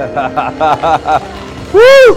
[1.74, 2.14] Woo!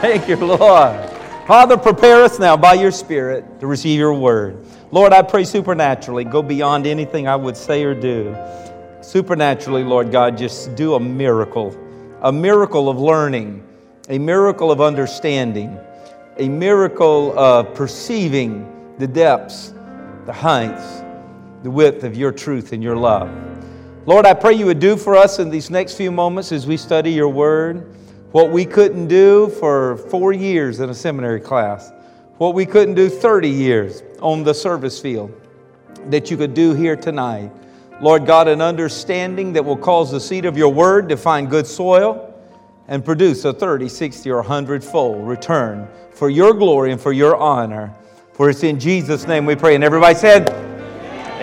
[0.00, 1.10] Thank you, Lord.
[1.46, 4.64] Father, prepare us now by your Spirit to receive your word.
[4.90, 8.34] Lord, I pray supernaturally, go beyond anything I would say or do.
[9.02, 11.76] Supernaturally, Lord God, just do a miracle,
[12.22, 13.62] a miracle of learning,
[14.08, 15.78] a miracle of understanding,
[16.38, 19.74] a miracle of perceiving the depths,
[20.24, 21.02] the heights,
[21.62, 23.28] the width of your truth and your love.
[24.06, 26.76] Lord, I pray you would do for us in these next few moments as we
[26.76, 27.92] study your word
[28.30, 31.90] what we couldn't do for four years in a seminary class,
[32.38, 35.32] what we couldn't do 30 years on the service field,
[36.08, 37.50] that you could do here tonight.
[38.00, 41.66] Lord God, an understanding that will cause the seed of your word to find good
[41.66, 42.32] soil
[42.86, 47.36] and produce a 30, 60, or 100 fold return for your glory and for your
[47.36, 47.92] honor.
[48.34, 49.74] For it's in Jesus' name we pray.
[49.74, 50.55] And everybody said,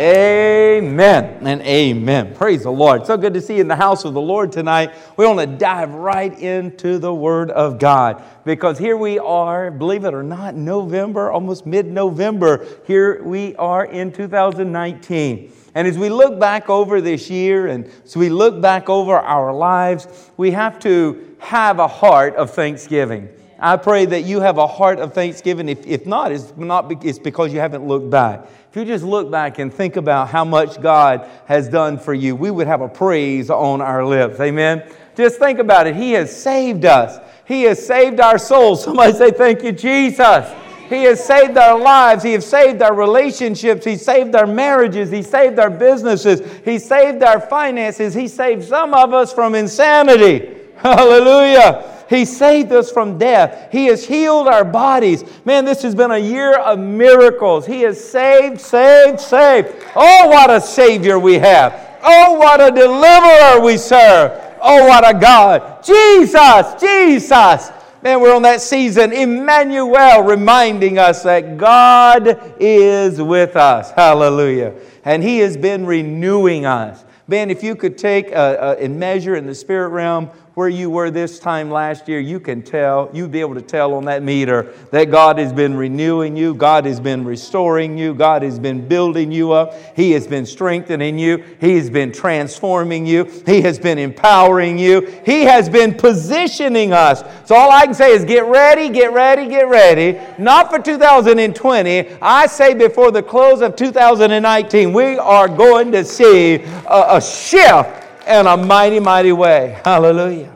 [0.03, 2.35] Amen and amen.
[2.35, 3.05] Praise the Lord.
[3.07, 4.93] So good to see you in the house of the Lord tonight.
[5.15, 10.03] We want to dive right into the Word of God because here we are, believe
[10.03, 12.67] it or not, November, almost mid November.
[12.85, 15.53] Here we are in 2019.
[15.73, 19.53] And as we look back over this year and as we look back over our
[19.53, 23.29] lives, we have to have a heart of thanksgiving.
[23.63, 25.69] I pray that you have a heart of thanksgiving.
[25.69, 28.45] If, if not, it's, not, it's because you haven't looked back.
[28.69, 32.35] If you just look back and think about how much God has done for you,
[32.35, 34.37] we would have a praise on our lips.
[34.41, 34.83] Amen.
[35.15, 35.95] Just think about it.
[35.95, 37.21] He has saved us.
[37.45, 38.83] He has saved our souls.
[38.83, 40.51] Somebody say, Thank you, Jesus.
[40.89, 42.21] He has saved our lives.
[42.21, 43.85] He has saved our relationships.
[43.85, 45.09] He saved our marriages.
[45.09, 46.41] He saved our businesses.
[46.65, 48.13] He saved our finances.
[48.13, 50.53] He saved some of us from insanity.
[50.75, 51.92] Hallelujah.
[52.09, 53.71] He saved us from death.
[53.71, 55.23] He has healed our bodies.
[55.45, 57.65] Man, this has been a year of miracles.
[57.65, 59.69] He has saved, saved, saved.
[59.95, 61.99] Oh, what a Savior we have.
[62.03, 64.39] Oh, what a deliverer we serve.
[64.61, 65.83] Oh, what a God.
[65.83, 67.71] Jesus, Jesus.
[68.01, 73.91] Man, we're on that season, Emmanuel, reminding us that God is with us.
[73.91, 74.73] Hallelujah.
[75.05, 77.05] And He has been renewing us.
[77.27, 81.09] Man, if you could take a, and measure in the spirit realm where you were
[81.09, 84.71] this time last year, you can tell, you'd be able to tell on that meter
[84.91, 89.31] that God has been renewing you, God has been restoring you, God has been building
[89.31, 93.97] you up, He has been strengthening you, He has been transforming you, He has been
[93.97, 97.23] empowering you, He has been positioning us.
[97.47, 100.19] So all I can say is get ready, get ready, get ready.
[100.37, 102.17] Not for 2020.
[102.21, 108.02] I say before the close of 2019, we are going to see a, a shift
[108.27, 109.81] in a mighty, mighty way.
[109.83, 110.53] Hallelujah.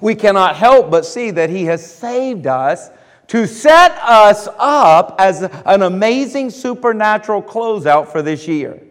[0.00, 2.90] We cannot help but see that He has saved us
[3.28, 8.82] to set us up as an amazing supernatural closeout for this year.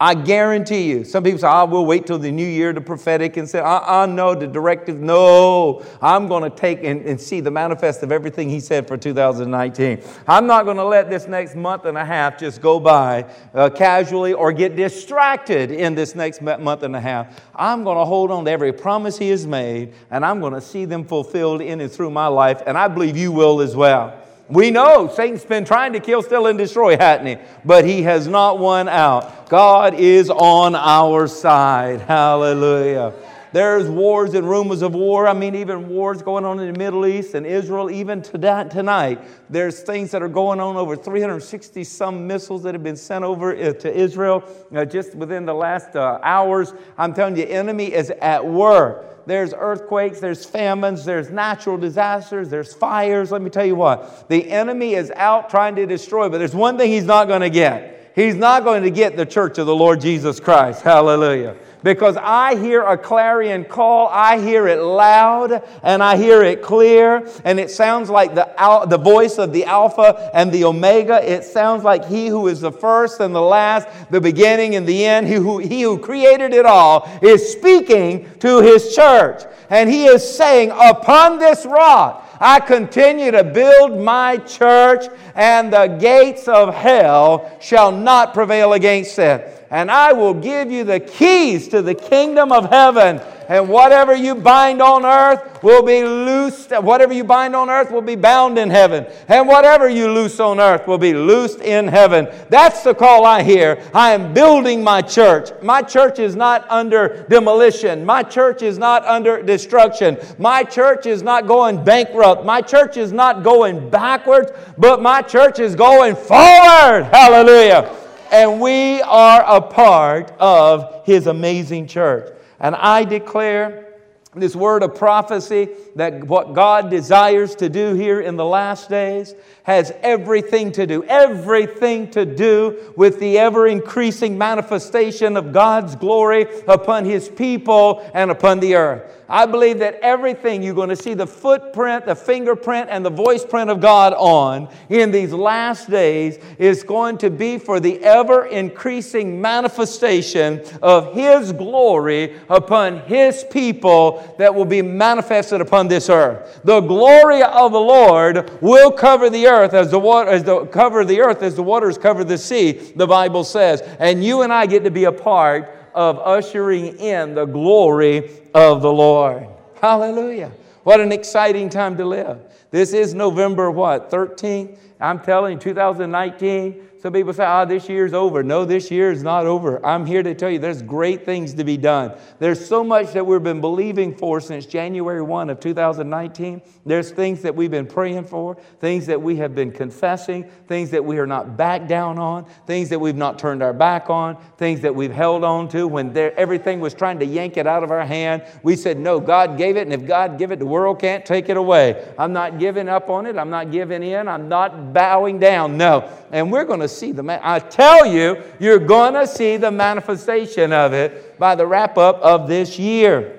[0.00, 1.02] I guarantee you.
[1.02, 4.02] Some people say, I will wait till the new year, the prophetic, and say, uh
[4.02, 5.84] uh, no, the directive, no.
[6.00, 10.00] I'm going to take and, and see the manifest of everything he said for 2019.
[10.28, 13.70] I'm not going to let this next month and a half just go by uh,
[13.70, 17.40] casually or get distracted in this next month and a half.
[17.56, 20.60] I'm going to hold on to every promise he has made, and I'm going to
[20.60, 24.27] see them fulfilled in and through my life, and I believe you will as well.
[24.48, 27.36] We know Satan's been trying to kill, steal, and destroy, hasn't he?
[27.66, 29.48] But he has not won out.
[29.50, 32.00] God is on our side.
[32.00, 33.12] Hallelujah.
[33.52, 35.26] There's wars and rumors of war.
[35.26, 39.20] I mean, even wars going on in the Middle East and Israel, even tonight.
[39.50, 43.54] There's things that are going on over 360 some missiles that have been sent over
[43.54, 44.44] uh, to Israel
[44.74, 46.72] uh, just within the last uh, hours.
[46.96, 52.72] I'm telling you, enemy is at work there's earthquakes, there's famines, there's natural disasters, there's
[52.72, 53.30] fires.
[53.30, 56.78] Let me tell you what the enemy is out trying to destroy, but there's one
[56.78, 58.12] thing he's not going to get.
[58.14, 60.82] He's not going to get the church of the Lord Jesus Christ.
[60.82, 64.08] Hallelujah because I hear a clarion call.
[64.08, 67.28] I hear it loud and I hear it clear.
[67.44, 68.48] And it sounds like the,
[68.88, 71.22] the voice of the Alpha and the Omega.
[71.30, 75.04] It sounds like He who is the first and the last, the beginning and the
[75.04, 75.26] end.
[75.26, 79.42] He who, he who created it all is speaking to His church.
[79.70, 85.88] And He is saying, Upon this rock, I continue to build my church, and the
[86.00, 91.68] gates of hell shall not prevail against it and I will give you the keys
[91.68, 93.20] to the kingdom of heaven.
[93.48, 96.70] And whatever you bind on earth will be loosed.
[96.70, 99.06] Whatever you bind on earth will be bound in heaven.
[99.26, 102.28] And whatever you loose on earth will be loosed in heaven.
[102.50, 103.82] That's the call I hear.
[103.94, 105.50] I am building my church.
[105.62, 108.04] My church is not under demolition.
[108.04, 110.18] My church is not under destruction.
[110.38, 112.44] My church is not going bankrupt.
[112.44, 117.04] My church is not going backwards, but my church is going forward.
[117.12, 122.34] Hallelujah and we are a part of his amazing church.
[122.60, 123.88] And I declare
[124.34, 129.34] this word of prophecy that what God desires to do here in the last days
[129.62, 136.46] has everything to do, everything to do with the ever increasing manifestation of God's glory
[136.66, 139.17] upon His people and upon the earth.
[139.28, 143.44] I believe that everything you're going to see the footprint, the fingerprint, and the voice
[143.44, 148.46] print of God on in these last days is going to be for the ever
[148.46, 156.62] increasing manifestation of His glory upon His people that will be manifested upon this earth.
[156.64, 161.04] The glory of the Lord will cover the earth as the water, as the cover
[161.04, 163.82] the earth as the waters cover the sea, the Bible says.
[163.98, 168.82] And you and I get to be a part of ushering in the glory of
[168.82, 169.46] the Lord.
[169.80, 170.50] Hallelujah.
[170.82, 172.40] What an exciting time to live.
[172.70, 174.10] This is November what?
[174.10, 174.76] 13th.
[175.00, 178.42] I'm telling you 2019 some people say, ah, this year's over.
[178.42, 179.84] No, this year is not over.
[179.86, 182.18] I'm here to tell you there's great things to be done.
[182.40, 186.60] There's so much that we've been believing for since January 1 of 2019.
[186.84, 191.04] There's things that we've been praying for, things that we have been confessing, things that
[191.04, 194.80] we are not back down on, things that we've not turned our back on, things
[194.80, 198.04] that we've held on to when everything was trying to yank it out of our
[198.04, 198.42] hand.
[198.64, 201.48] We said, no, God gave it, and if God give it, the world can't take
[201.48, 202.12] it away.
[202.18, 203.36] I'm not giving up on it.
[203.36, 204.26] I'm not giving in.
[204.26, 205.76] I'm not bowing down.
[205.76, 206.12] No.
[206.30, 207.40] And we're going to see the man.
[207.42, 212.20] I tell you, you're going to see the manifestation of it by the wrap up
[212.20, 213.34] of this year.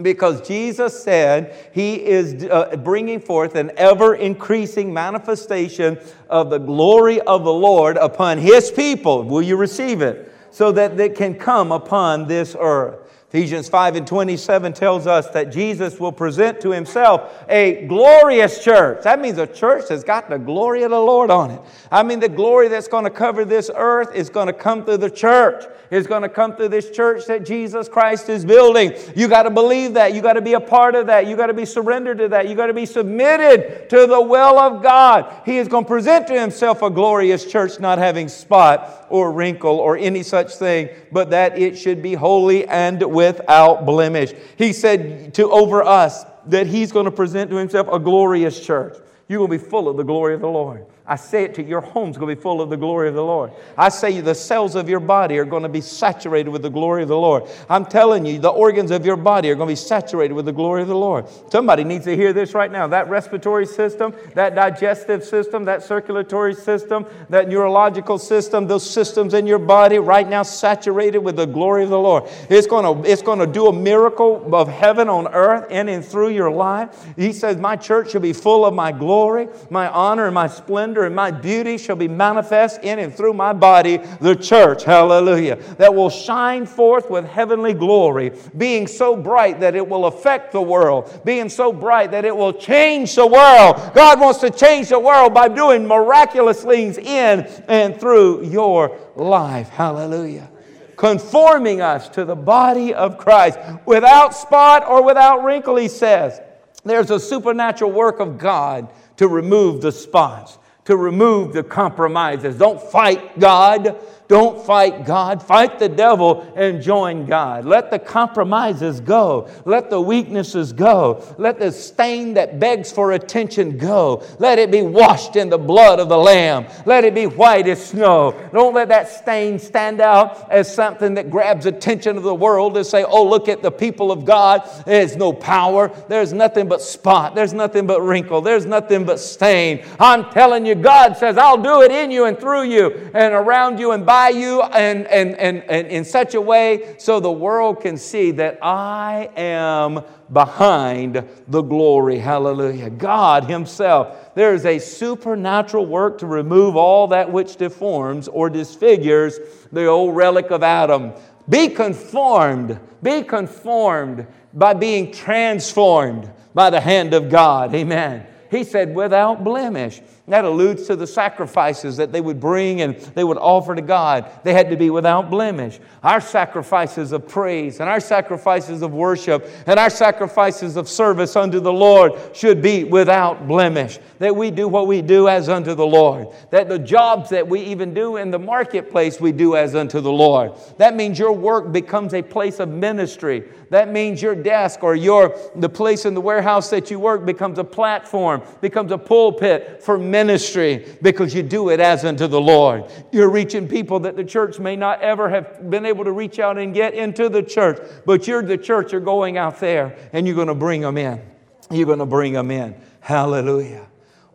[0.00, 5.98] Because Jesus said he is uh, bringing forth an ever increasing manifestation
[6.28, 9.22] of the glory of the Lord upon his people.
[9.22, 10.32] Will you receive it?
[10.50, 13.23] So that it can come upon this earth.
[13.34, 19.02] Ephesians 5 and 27 tells us that Jesus will present to himself a glorious church.
[19.02, 21.60] That means a church that's got the glory of the Lord on it.
[21.90, 24.98] I mean, the glory that's going to cover this earth is going to come through
[24.98, 25.64] the church.
[25.90, 28.94] It's going to come through this church that Jesus Christ is building.
[29.14, 30.14] You got to believe that.
[30.14, 31.26] You got to be a part of that.
[31.26, 32.48] You got to be surrendered to that.
[32.48, 35.42] You got to be submitted to the will of God.
[35.44, 39.78] He is going to present to himself a glorious church, not having spot or wrinkle
[39.78, 43.02] or any such thing, but that it should be holy and
[43.32, 44.32] without blemish.
[44.56, 48.96] He said to over us that he's going to present to himself a glorious church.
[49.28, 50.86] You're going to be full of the glory of the Lord.
[51.06, 53.14] I say it to you, your home's going to be full of the glory of
[53.14, 53.52] the Lord.
[53.76, 57.02] I say the cells of your body are going to be saturated with the glory
[57.02, 57.44] of the Lord.
[57.68, 60.52] I'm telling you, the organs of your body are going to be saturated with the
[60.52, 61.26] glory of the Lord.
[61.50, 62.86] Somebody needs to hear this right now.
[62.86, 69.46] That respiratory system, that digestive system, that circulatory system, that neurological system, those systems in
[69.46, 72.24] your body right now saturated with the glory of the Lord.
[72.48, 76.02] It's going to, it's going to do a miracle of heaven on earth in and
[76.02, 77.04] through your life.
[77.14, 80.93] He says, My church shall be full of my glory, my honor, and my splendor
[80.94, 85.56] splendor and my beauty shall be manifest in and through my body, the church, hallelujah,
[85.76, 90.62] that will shine forth with heavenly glory, being so bright that it will affect the
[90.62, 93.76] world, being so bright that it will change the world.
[93.92, 99.68] God wants to change the world by doing miraculous things in and through your life,
[99.70, 100.48] hallelujah
[100.96, 106.40] conforming us to the body of Christ without spot or without wrinkle, he says.
[106.84, 112.56] There's a supernatural work of God to remove the spots to remove the compromises.
[112.56, 113.96] Don't fight God.
[114.26, 115.42] Don't fight God.
[115.42, 117.66] Fight the devil and join God.
[117.66, 119.48] Let the compromises go.
[119.66, 121.22] Let the weaknesses go.
[121.36, 124.22] Let the stain that begs for attention go.
[124.38, 126.66] Let it be washed in the blood of the Lamb.
[126.86, 128.32] Let it be white as snow.
[128.52, 132.84] Don't let that stain stand out as something that grabs attention of the world to
[132.84, 134.68] say, oh, look at the people of God.
[134.86, 135.88] There's no power.
[136.08, 137.34] There's nothing but spot.
[137.34, 138.40] There's nothing but wrinkle.
[138.40, 139.84] There's nothing but stain.
[140.00, 143.78] I'm telling you, God says, I'll do it in you and through you and around
[143.78, 147.32] you and by by you and, and, and, and in such a way so the
[147.32, 152.20] world can see that I am behind the glory.
[152.20, 152.90] Hallelujah.
[152.90, 154.32] God Himself.
[154.36, 159.40] There is a supernatural work to remove all that which deforms or disfigures
[159.72, 161.12] the old relic of Adam.
[161.48, 167.74] Be conformed, be conformed by being transformed by the hand of God.
[167.74, 168.24] Amen.
[168.48, 170.00] He said, without blemish.
[170.26, 174.30] That alludes to the sacrifices that they would bring and they would offer to God.
[174.42, 175.78] They had to be without blemish.
[176.02, 181.60] Our sacrifices of praise and our sacrifices of worship and our sacrifices of service unto
[181.60, 183.98] the Lord should be without blemish.
[184.18, 186.28] That we do what we do as unto the Lord.
[186.50, 190.12] That the jobs that we even do in the marketplace we do as unto the
[190.12, 190.52] Lord.
[190.78, 193.44] That means your work becomes a place of ministry.
[193.68, 197.58] That means your desk or your the place in the warehouse that you work becomes
[197.58, 202.84] a platform becomes a pulpit for ministry because you do it as unto the Lord.
[203.10, 206.56] You're reaching people that the church may not ever have been able to reach out
[206.56, 210.36] and get into the church, but you're the church, you're going out there and you're
[210.36, 211.20] going to bring them in.
[211.68, 212.76] You're going to bring them in.
[213.00, 213.88] Hallelujah.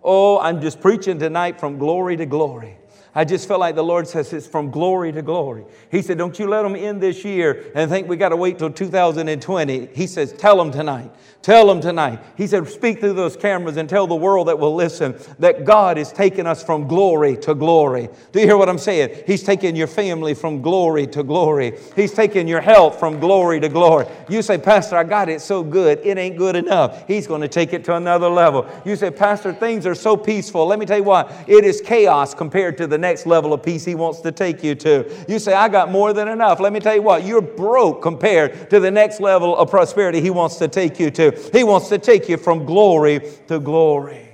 [0.04, 2.78] Oh, I'm just preaching tonight from glory to glory.
[3.16, 5.66] I just felt like the Lord says it's from glory to glory.
[5.90, 8.60] He said, Don't you let them in this year and think we got to wait
[8.60, 9.90] till 2020.
[9.94, 11.12] He says, Tell them tonight.
[11.42, 12.20] Tell them tonight.
[12.38, 15.98] He said, Speak through those cameras and tell the world that will listen that God
[15.98, 18.10] is taking us from glory to glory.
[18.32, 19.24] Do you hear what I'm saying?
[19.26, 21.80] He's taking your family from glory to glory.
[21.96, 24.06] He's taking your health from glory to glory.
[24.30, 26.00] You say, Pastor, I got it so good.
[26.04, 27.08] It ain't good enough.
[27.08, 28.70] He's going to take it to another level.
[28.86, 30.68] You say, Pastor, things are so peaceful.
[30.68, 33.86] Let me tell you what, it is chaos compared to the next level of peace
[33.86, 35.26] He wants to take you to.
[35.28, 36.60] You say, I got more than enough.
[36.60, 40.30] Let me tell you what, you're broke compared to the next level of prosperity He
[40.30, 41.32] wants to take you to.
[41.54, 44.30] He wants to take you from glory to glory.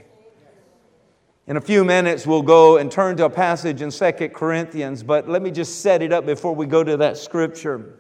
[1.48, 5.30] In a few minutes, we'll go and turn to a passage in Second Corinthians, but
[5.30, 8.00] let me just set it up before we go to that scripture.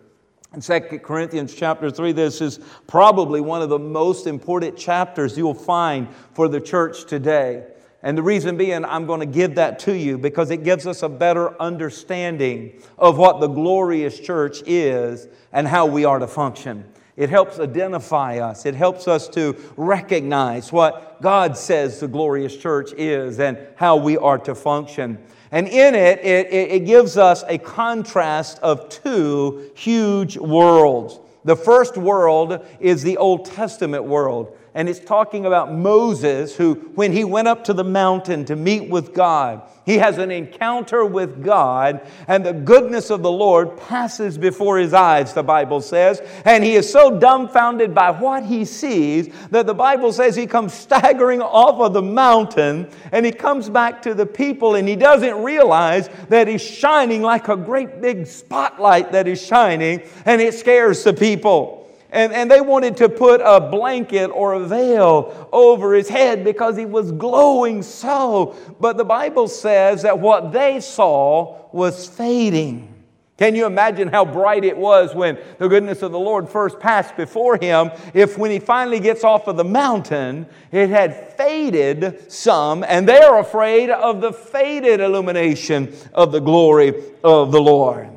[0.55, 5.53] In 2 Corinthians chapter 3, this is probably one of the most important chapters you'll
[5.53, 7.67] find for the church today.
[8.05, 11.01] And the reason being, I'm going to give that to you because it gives us
[11.01, 16.85] a better understanding of what the glorious church is and how we are to function.
[17.17, 18.67] It helps identify us.
[18.67, 24.17] It helps us to recognize what God says the glorious church is and how we
[24.17, 25.17] are to function.
[25.49, 31.19] And in it, it, it gives us a contrast of two huge worlds.
[31.43, 37.13] The first world is the Old Testament world and it's talking about Moses, who, when
[37.13, 41.43] he went up to the mountain to meet with God, he has an encounter with
[41.43, 46.21] God, and the goodness of the Lord passes before his eyes, the Bible says.
[46.43, 50.73] And he is so dumbfounded by what he sees that the Bible says he comes
[50.73, 55.41] staggering off of the mountain and he comes back to the people, and he doesn't
[55.41, 61.01] realize that he's shining like a great big spotlight that is shining, and it scares
[61.05, 61.84] the people.
[62.15, 66.77] And, and they wanted to put a blanket or a veil over his head because
[66.77, 68.55] he was glowing so.
[68.79, 72.93] But the Bible says that what they saw was fading.
[73.37, 77.17] Can you imagine how bright it was when the goodness of the Lord first passed
[77.17, 77.91] before him?
[78.13, 83.39] If when he finally gets off of the mountain, it had faded some, and they're
[83.39, 86.93] afraid of the faded illumination of the glory
[87.25, 88.14] of the Lord.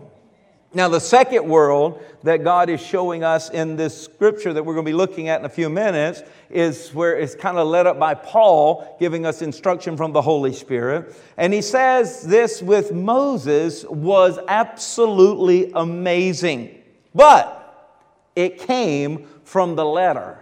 [0.78, 4.86] Now, the second world that God is showing us in this scripture that we're going
[4.86, 7.98] to be looking at in a few minutes is where it's kind of led up
[7.98, 11.16] by Paul, giving us instruction from the Holy Spirit.
[11.36, 16.80] And he says this with Moses was absolutely amazing,
[17.12, 17.98] but
[18.36, 20.38] it came from the letter.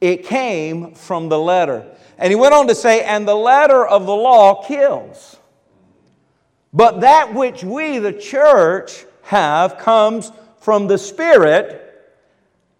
[0.00, 1.86] It came from the letter.
[2.16, 5.36] And he went on to say, and the letter of the law kills.
[6.72, 11.82] But that which we, the church, have comes from the Spirit,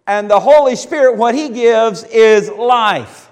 [0.07, 3.29] and the Holy Spirit, what He gives is life.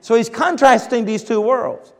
[0.00, 1.92] So He's contrasting these two worlds.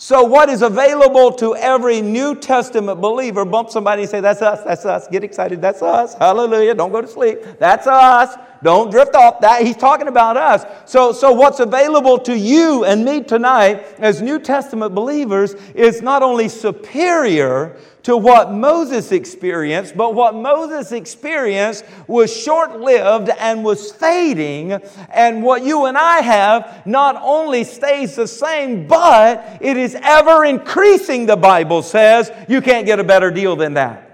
[0.00, 4.62] So, what is available to every New Testament believer, bump somebody and say, That's us,
[4.62, 5.08] that's us.
[5.08, 6.14] Get excited, that's us.
[6.14, 6.76] Hallelujah.
[6.76, 7.40] Don't go to sleep.
[7.58, 8.36] That's us.
[8.62, 9.40] Don't drift off.
[9.40, 10.64] That he's talking about us.
[10.90, 16.22] So, so what's available to you and me tonight as New Testament believers is not
[16.22, 23.92] only superior to what Moses experienced, but what Moses experienced was short lived and was
[23.92, 24.72] fading.
[25.10, 30.44] And what you and I have not only stays the same, but it is ever
[30.44, 32.32] increasing, the Bible says.
[32.48, 34.07] You can't get a better deal than that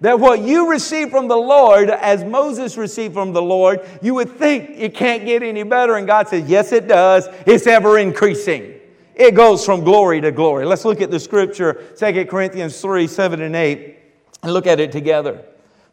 [0.00, 4.30] that what you receive from the Lord, as Moses received from the Lord, you would
[4.30, 5.96] think it can't get any better.
[5.96, 7.28] And God says, Yes, it does.
[7.46, 8.80] It's ever increasing.
[9.14, 10.64] It goes from glory to glory.
[10.64, 13.98] Let's look at the scripture, 2 Corinthians 3 7 and 8,
[14.42, 15.44] and look at it together.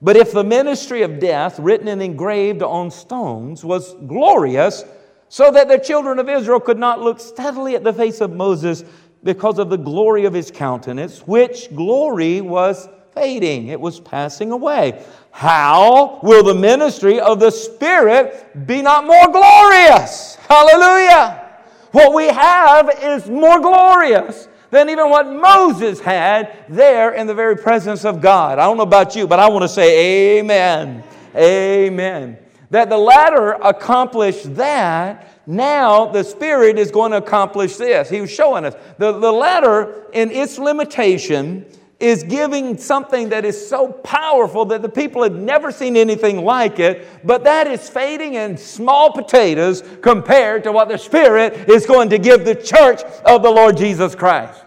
[0.02, 4.86] But if the ministry of death, written and engraved on stones, was glorious,
[5.28, 8.86] so that the children of Israel could not look steadily at the face of Moses
[9.24, 15.04] because of the glory of his countenance, which glory was fading, it was passing away.
[15.32, 20.36] How will the ministry of the Spirit be not more glorious?
[20.48, 21.44] Hallelujah!
[21.92, 27.56] What we have is more glorious than even what Moses had there in the very
[27.56, 28.60] presence of God.
[28.60, 31.04] I don't know about you, but I want to say amen.
[31.36, 32.38] Amen.
[32.70, 38.10] That the latter accomplished that, now the Spirit is going to accomplish this.
[38.10, 38.76] He was showing us.
[38.98, 41.66] The, the latter, in its limitation,
[42.00, 46.80] is giving something that is so powerful that the people have never seen anything like
[46.80, 52.10] it, but that is fading in small potatoes compared to what the Spirit is going
[52.10, 54.64] to give the church of the Lord Jesus Christ.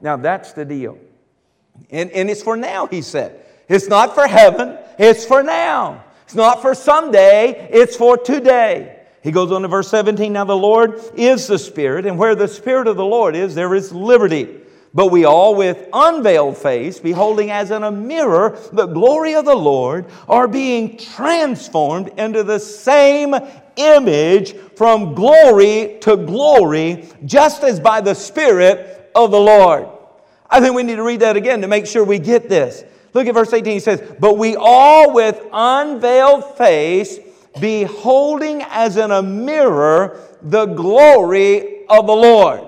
[0.00, 0.98] Now, that's the deal.
[1.90, 3.44] And, and it's for now, he said.
[3.68, 6.04] It's not for heaven, it's for now.
[6.24, 9.00] It's not for someday, it's for today.
[9.22, 12.46] He goes on to verse 17 Now the Lord is the Spirit, and where the
[12.46, 14.60] Spirit of the Lord is, there is liberty.
[14.94, 19.54] But we all, with unveiled face, beholding as in a mirror the glory of the
[19.54, 23.34] Lord, are being transformed into the same
[23.76, 29.88] image from glory to glory, just as by the Spirit of the Lord.
[30.48, 32.82] I think we need to read that again to make sure we get this.
[33.12, 33.72] Look at verse 18.
[33.72, 37.18] He says, But we all, with unveiled face,
[37.60, 42.67] beholding as in a mirror the glory of the Lord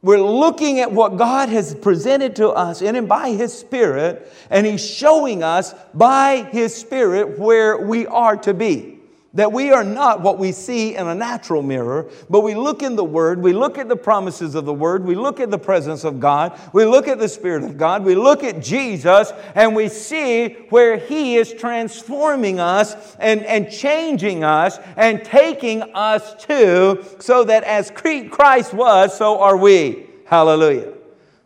[0.00, 4.66] we're looking at what God has presented to us in and by His Spirit, and
[4.66, 8.97] He's showing us by His Spirit where we are to be.
[9.38, 12.96] That we are not what we see in a natural mirror, but we look in
[12.96, 16.02] the Word, we look at the promises of the Word, we look at the presence
[16.02, 19.88] of God, we look at the Spirit of God, we look at Jesus, and we
[19.88, 27.44] see where He is transforming us and, and changing us and taking us to, so
[27.44, 30.08] that as Christ was, so are we.
[30.24, 30.94] Hallelujah.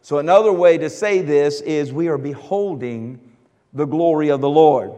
[0.00, 3.20] So, another way to say this is we are beholding
[3.74, 4.92] the glory of the Lord.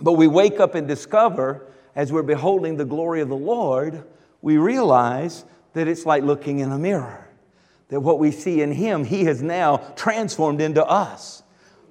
[0.00, 4.04] But we wake up and discover as we're beholding the glory of the Lord,
[4.40, 5.44] we realize
[5.74, 7.28] that it's like looking in a mirror.
[7.88, 11.42] That what we see in Him, He has now transformed into us.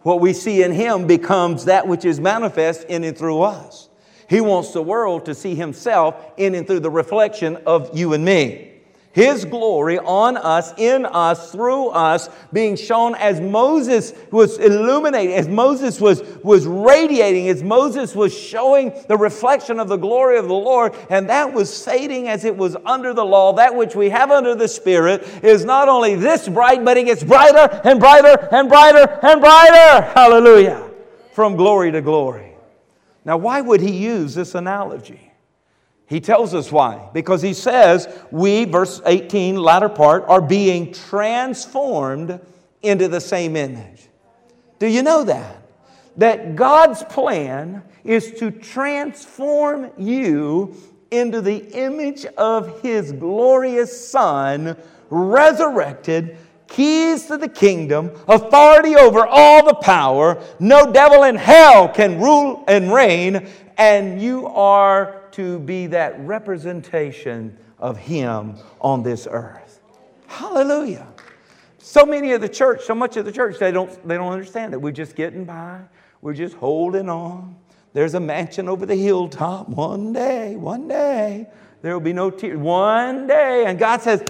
[0.02, 3.90] What we see in Him becomes that which is manifest in and through us.
[4.28, 8.26] He wants the world to see Himself in and through the reflection of you and
[8.26, 8.71] me.
[9.14, 15.50] His glory on us, in us, through us, being shown as Moses was illuminating, as
[15.50, 20.54] Moses was, was radiating, as Moses was showing the reflection of the glory of the
[20.54, 23.52] Lord, and that was fading as it was under the law.
[23.54, 27.24] That which we have under the Spirit is not only this bright, but it gets
[27.24, 30.02] brighter and brighter and brighter and brighter.
[30.14, 30.90] Hallelujah.
[31.34, 32.54] From glory to glory.
[33.26, 35.31] Now, why would he use this analogy?
[36.12, 37.08] He tells us why.
[37.14, 42.38] Because he says, we, verse 18, latter part, are being transformed
[42.82, 44.10] into the same image.
[44.78, 45.56] Do you know that?
[46.18, 50.76] That God's plan is to transform you
[51.12, 54.76] into the image of his glorious Son,
[55.10, 60.44] resurrected, keys to the kingdom, authority over all the power.
[60.60, 63.48] No devil in hell can rule and reign,
[63.78, 69.82] and you are to be that representation of Him on this earth.
[70.28, 71.08] Hallelujah.
[71.78, 74.74] So many of the church, so much of the church, they don't, they don't understand
[74.74, 74.82] it.
[74.82, 75.82] We're just getting by,
[76.22, 77.56] we're just holding on.
[77.94, 79.68] There's a mansion over the hilltop.
[79.68, 81.48] One day, one day,
[81.82, 82.58] there will be no tears.
[82.58, 83.66] One day.
[83.66, 84.24] And God says,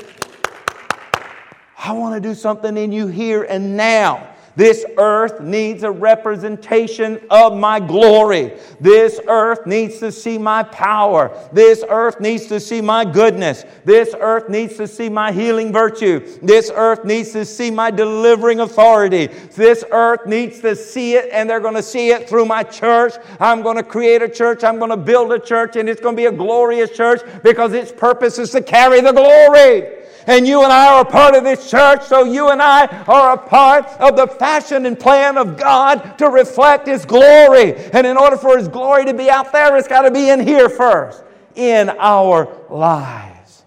[1.78, 4.31] I want to do something in you here and now.
[4.56, 8.54] This earth needs a representation of my glory.
[8.80, 11.32] This earth needs to see my power.
[11.54, 13.66] This earth needs to see my goodness.
[13.86, 16.20] This earth needs to see my healing virtue.
[16.42, 19.28] This earth needs to see my delivering authority.
[19.28, 23.14] This earth needs to see it, and they're going to see it through my church.
[23.40, 24.64] I'm going to create a church.
[24.64, 27.74] I'm going to build a church, and it's going to be a glorious church because
[27.74, 30.01] its purpose is to carry the glory.
[30.28, 33.34] And you and I are a part of this church, so you and I are
[33.34, 37.76] a part of the fashion and plan of God to reflect His glory.
[37.76, 40.40] And in order for His glory to be out there, it's got to be in
[40.40, 41.24] here first,
[41.56, 43.64] in our lives.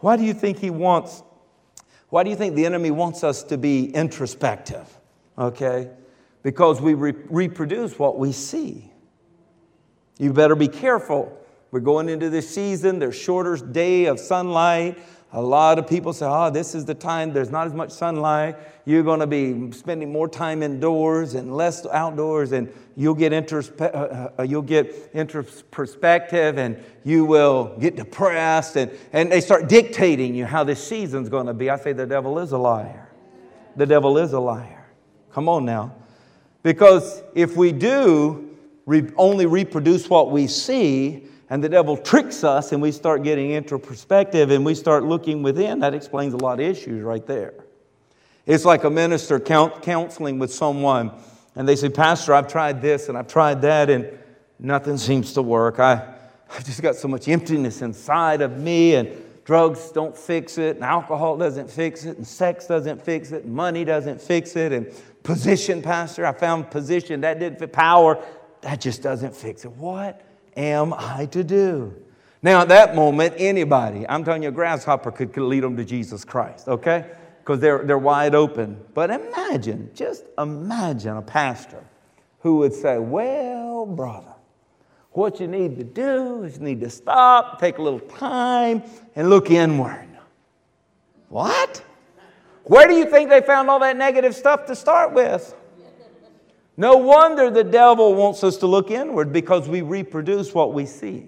[0.00, 1.22] Why do you think He wants,
[2.08, 4.88] why do you think the enemy wants us to be introspective?
[5.36, 5.90] Okay?
[6.42, 8.90] Because we re- reproduce what we see.
[10.18, 11.34] You better be careful.
[11.70, 14.98] We're going into this season, there's shorter day of sunlight.
[15.32, 18.56] A lot of people say, oh, this is the time, there's not as much sunlight.
[18.86, 23.94] You're going to be spending more time indoors and less outdoors, and you'll get, introspe-
[23.94, 28.76] uh, uh, you'll get introspective and you will get depressed.
[28.76, 31.68] And, and they start dictating you how this season's going to be.
[31.68, 33.10] I say, the devil is a liar.
[33.76, 34.86] The devil is a liar.
[35.32, 35.94] Come on now.
[36.62, 42.72] Because if we do re- only reproduce what we see, and the devil tricks us
[42.72, 46.60] and we start getting into perspective and we start looking within, that explains a lot
[46.60, 47.54] of issues right there.
[48.46, 51.12] It's like a minister counseling with someone
[51.54, 54.18] and they say, Pastor, I've tried this and I've tried that and
[54.58, 55.78] nothing seems to work.
[55.78, 56.14] I,
[56.50, 59.10] I've just got so much emptiness inside of me and
[59.44, 63.54] drugs don't fix it and alcohol doesn't fix it and sex doesn't fix it and
[63.54, 64.92] money doesn't fix it and
[65.28, 66.24] Position, Pastor.
[66.24, 67.20] I found position.
[67.20, 67.70] That didn't fit.
[67.70, 68.24] Power.
[68.62, 69.70] That just doesn't fix it.
[69.72, 70.22] What
[70.58, 71.94] am I to do?
[72.42, 76.24] Now, at that moment, anybody, I'm telling you, a grasshopper could, lead them to Jesus
[76.24, 77.06] Christ, okay?
[77.40, 78.80] Because they're, they're wide open.
[78.94, 81.82] But imagine, just imagine a pastor
[82.40, 84.34] who would say, Well, brother,
[85.12, 88.82] what you need to do is you need to stop, take a little time,
[89.16, 90.06] and look inward.
[91.28, 91.82] What?
[92.64, 95.54] Where do you think they found all that negative stuff to start with?
[96.78, 101.26] No wonder the devil wants us to look inward because we reproduce what we see.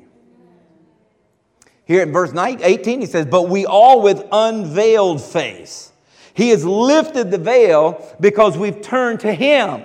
[1.84, 5.90] Here in verse 18, he says, But we all with unveiled face.
[6.34, 9.82] He has lifted the veil because we've turned to him.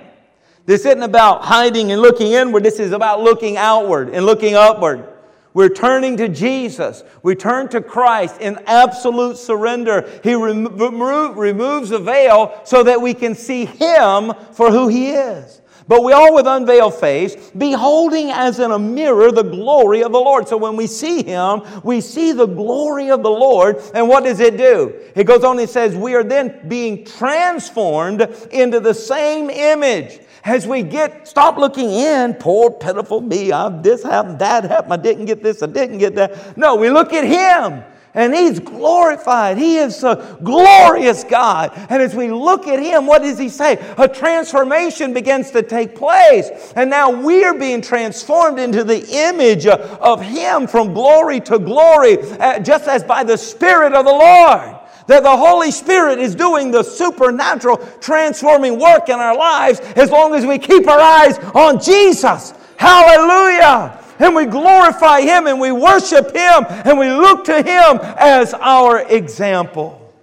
[0.68, 2.62] This isn't about hiding and looking inward.
[2.62, 5.15] This is about looking outward and looking upward.
[5.56, 7.06] We're turning to Jesus.
[7.24, 10.20] We turn to Christ in absolute surrender.
[10.22, 15.62] He remo- removes the veil so that we can see Him for who He is.
[15.88, 20.20] But we all with unveiled face, beholding as in a mirror the glory of the
[20.20, 20.48] Lord.
[20.48, 23.78] So when we see him, we see the glory of the Lord.
[23.94, 24.96] And what does it do?
[25.16, 30.20] It goes on and says, We are then being transformed into the same image.
[30.46, 34.98] As we get, stop looking in, poor pitiful me, I've this happened, that happened, I
[34.98, 36.56] didn't get this, I didn't get that.
[36.56, 37.84] No, we look at him
[38.16, 39.58] and He's glorified.
[39.58, 41.72] He is a glorious God.
[41.90, 43.74] And as we look at Him, what does He say?
[43.98, 46.74] A transformation begins to take place.
[46.76, 52.18] And now we are being transformed into the image of Him from glory to glory,
[52.40, 56.72] uh, just as by the Spirit of the Lord that the Holy Spirit is doing
[56.72, 61.80] the supernatural transforming work in our lives as long as we keep our eyes on
[61.80, 62.54] Jesus.
[62.78, 68.54] Hallelujah and we glorify Him and we worship Him and we look to Him as
[68.54, 70.14] our example.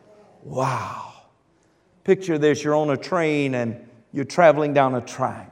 [0.43, 1.13] Wow.
[2.05, 5.52] Picture this you're on a train and you're traveling down a track.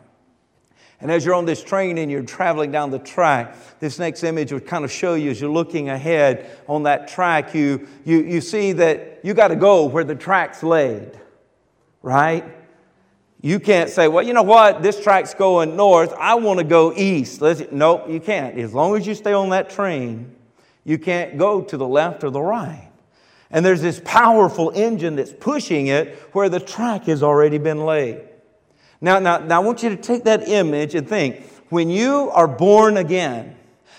[1.00, 4.52] And as you're on this train and you're traveling down the track, this next image
[4.52, 8.40] would kind of show you as you're looking ahead on that track, you, you, you
[8.42, 11.18] see that you got to go where the track's laid,
[12.02, 12.44] right?
[13.40, 16.92] You can't say, well, you know what, this track's going north, I want to go
[16.92, 17.40] east.
[17.40, 18.58] Let's, nope, you can't.
[18.58, 20.36] As long as you stay on that train,
[20.84, 22.90] you can't go to the left or the right.
[23.50, 28.20] And there's this powerful engine that's pushing it where the track has already been laid.
[29.00, 32.48] Now, now, now I want you to take that image and think when you are
[32.48, 33.56] born again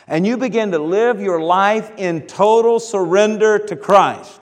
[0.08, 4.40] and you begin to live your life in total surrender to Christ,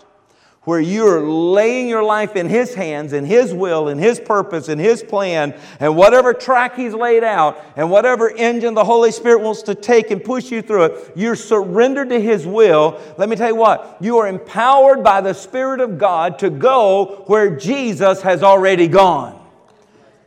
[0.63, 4.79] where you're laying your life in His hands, in His will, in His purpose, in
[4.79, 9.61] His plan, and whatever track He's laid out, and whatever engine the Holy Spirit wants
[9.63, 12.99] to take and push you through it, you're surrendered to His will.
[13.17, 17.23] Let me tell you what, you are empowered by the Spirit of God to go
[17.27, 19.38] where Jesus has already gone.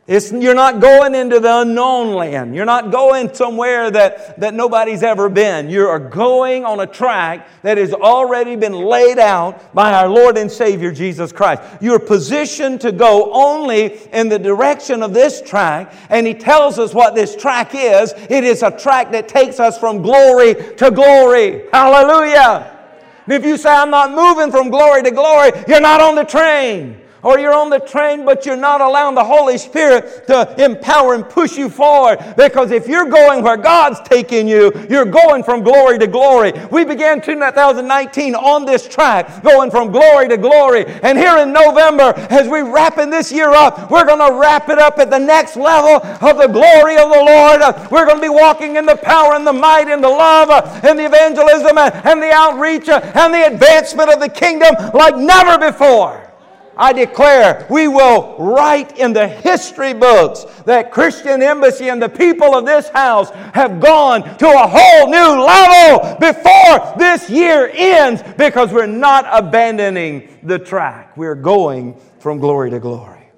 [0.05, 2.53] It's, you're not going into the unknown land.
[2.53, 5.69] You're not going somewhere that, that nobody's ever been.
[5.69, 10.37] You are going on a track that has already been laid out by our Lord
[10.37, 11.61] and Savior Jesus Christ.
[11.79, 16.93] You're positioned to go only in the direction of this track, and He tells us
[16.93, 18.13] what this track is.
[18.29, 21.63] It is a track that takes us from glory to glory.
[21.71, 22.77] Hallelujah.
[23.23, 26.25] And if you say, I'm not moving from glory to glory, you're not on the
[26.25, 31.15] train or you're on the train, but you're not allowing the Holy Spirit to empower
[31.15, 32.19] and push you forward.
[32.37, 36.51] Because if you're going where God's taking you, you're going from glory to glory.
[36.71, 40.85] We began 2019 on this track, going from glory to glory.
[40.85, 44.79] And here in November, as we wrapping this year up, we're going to wrap it
[44.79, 47.91] up at the next level of the glory of the Lord.
[47.91, 50.49] We're going to be walking in the power and the might and the love
[50.83, 56.32] and the evangelism and the outreach and the advancement of the kingdom like never before.
[56.75, 62.55] I declare we will write in the history books that Christian Embassy and the people
[62.55, 68.71] of this house have gone to a whole new level before this year ends because
[68.71, 71.15] we're not abandoning the track.
[71.15, 73.29] We're going from glory to glory.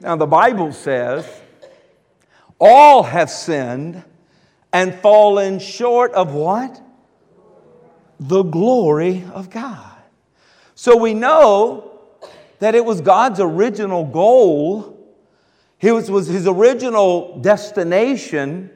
[0.00, 1.28] Now, the Bible says,
[2.58, 4.04] all have sinned
[4.72, 6.80] and fallen short of what?
[8.20, 9.96] The glory of God.
[10.74, 11.85] So we know
[12.58, 14.96] that it was God's original goal,
[15.80, 18.70] it was, was his original destination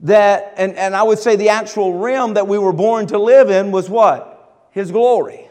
[0.00, 3.50] that, and, and I would say the actual realm that we were born to live
[3.50, 4.68] in was what?
[4.70, 5.48] His glory.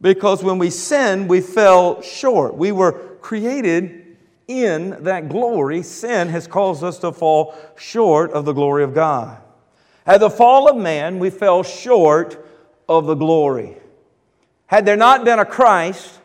[0.00, 2.56] Because when we sinned, we fell short.
[2.56, 5.82] We were created in that glory.
[5.82, 9.38] Sin has caused us to fall short of the glory of God.
[10.06, 12.46] At the fall of man, we fell short
[12.88, 13.76] of the glory.
[14.66, 16.19] Had there not been a Christ,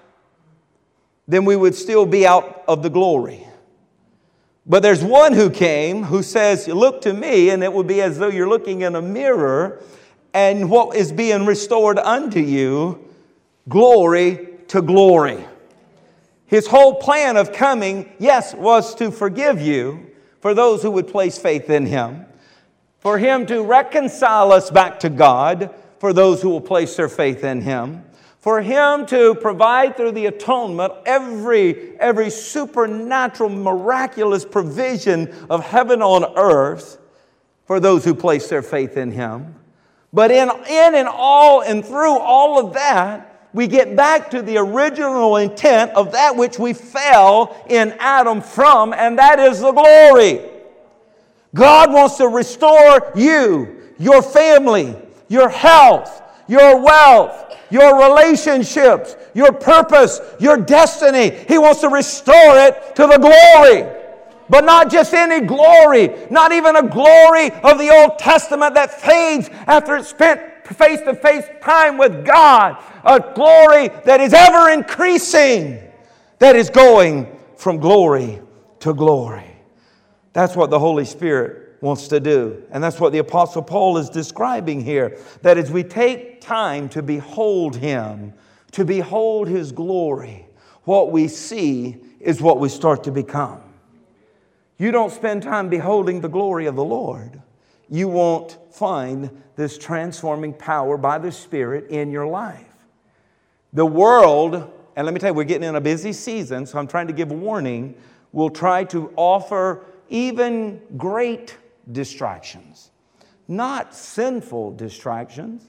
[1.27, 3.45] then we would still be out of the glory.
[4.65, 8.17] But there's one who came who says, Look to me, and it would be as
[8.17, 9.81] though you're looking in a mirror,
[10.33, 13.07] and what is being restored unto you,
[13.69, 15.45] glory to glory.
[16.47, 20.11] His whole plan of coming, yes, was to forgive you
[20.41, 22.25] for those who would place faith in him,
[22.99, 27.43] for him to reconcile us back to God for those who will place their faith
[27.43, 28.03] in him,
[28.45, 36.23] for him to provide through the atonement every, every supernatural, miraculous provision of heaven on
[36.37, 36.99] earth
[37.65, 39.55] for those who place their faith in him.
[40.13, 44.57] But in, in and all and through all of that, we get back to the
[44.57, 50.47] original intent of that which we fell in Adam from, and that is the glory.
[51.55, 54.95] God wants to restore you, your family,
[55.29, 61.31] your health, your wealth, your relationships, your purpose, your destiny.
[61.47, 63.91] He wants to restore it to the glory.
[64.47, 69.49] But not just any glory, not even a glory of the Old Testament that fades
[69.65, 70.39] after it's spent
[70.73, 72.83] face to face time with God.
[73.03, 75.79] A glory that is ever increasing,
[76.39, 78.41] that is going from glory
[78.79, 79.55] to glory.
[80.33, 82.63] That's what the Holy Spirit wants to do.
[82.71, 85.19] And that's what the Apostle Paul is describing here.
[85.43, 88.33] That as we take time to behold Him,
[88.71, 90.47] to behold His glory,
[90.83, 93.61] what we see is what we start to become.
[94.79, 97.41] You don't spend time beholding the glory of the Lord,
[97.87, 102.65] you won't find this transforming power by the Spirit in your life.
[103.73, 106.87] The world, and let me tell you, we're getting in a busy season, so I'm
[106.87, 107.95] trying to give a warning,
[108.31, 111.55] will try to offer even great
[111.91, 112.91] distractions.
[113.47, 115.67] Not sinful distractions,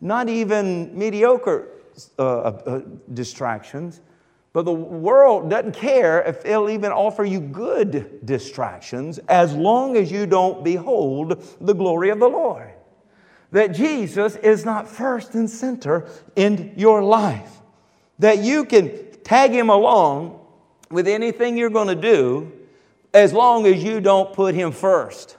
[0.00, 1.68] not even mediocre
[2.18, 4.00] uh, uh, distractions,
[4.52, 10.10] but the world doesn't care if it'll even offer you good distractions as long as
[10.10, 12.72] you don't behold the glory of the Lord.
[13.52, 17.60] That Jesus is not first and center in your life.
[18.18, 18.90] That you can
[19.22, 20.40] tag him along
[20.90, 22.52] with anything you're going to do
[23.14, 25.37] as long as you don't put him first.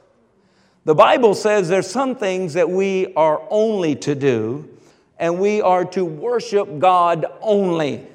[0.85, 4.69] The Bible says there's some things that we are only to do,
[5.17, 8.07] and we are to worship God only.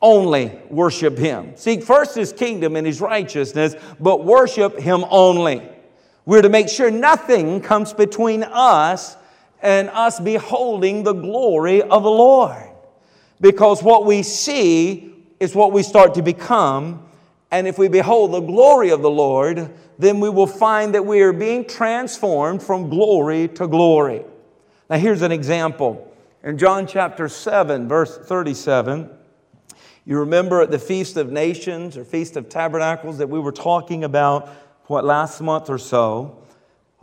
[0.00, 1.56] Only worship Him.
[1.56, 5.62] Seek first His kingdom and His righteousness, but worship Him only.
[6.26, 9.16] We're to make sure nothing comes between us
[9.62, 12.70] and us beholding the glory of the Lord.
[13.40, 17.06] Because what we see is what we start to become.
[17.50, 21.22] And if we behold the glory of the Lord, then we will find that we
[21.22, 24.24] are being transformed from glory to glory.
[24.90, 26.12] Now, here's an example.
[26.42, 29.08] In John chapter 7, verse 37,
[30.04, 34.04] you remember at the Feast of Nations or Feast of Tabernacles that we were talking
[34.04, 34.48] about,
[34.86, 36.43] what, last month or so.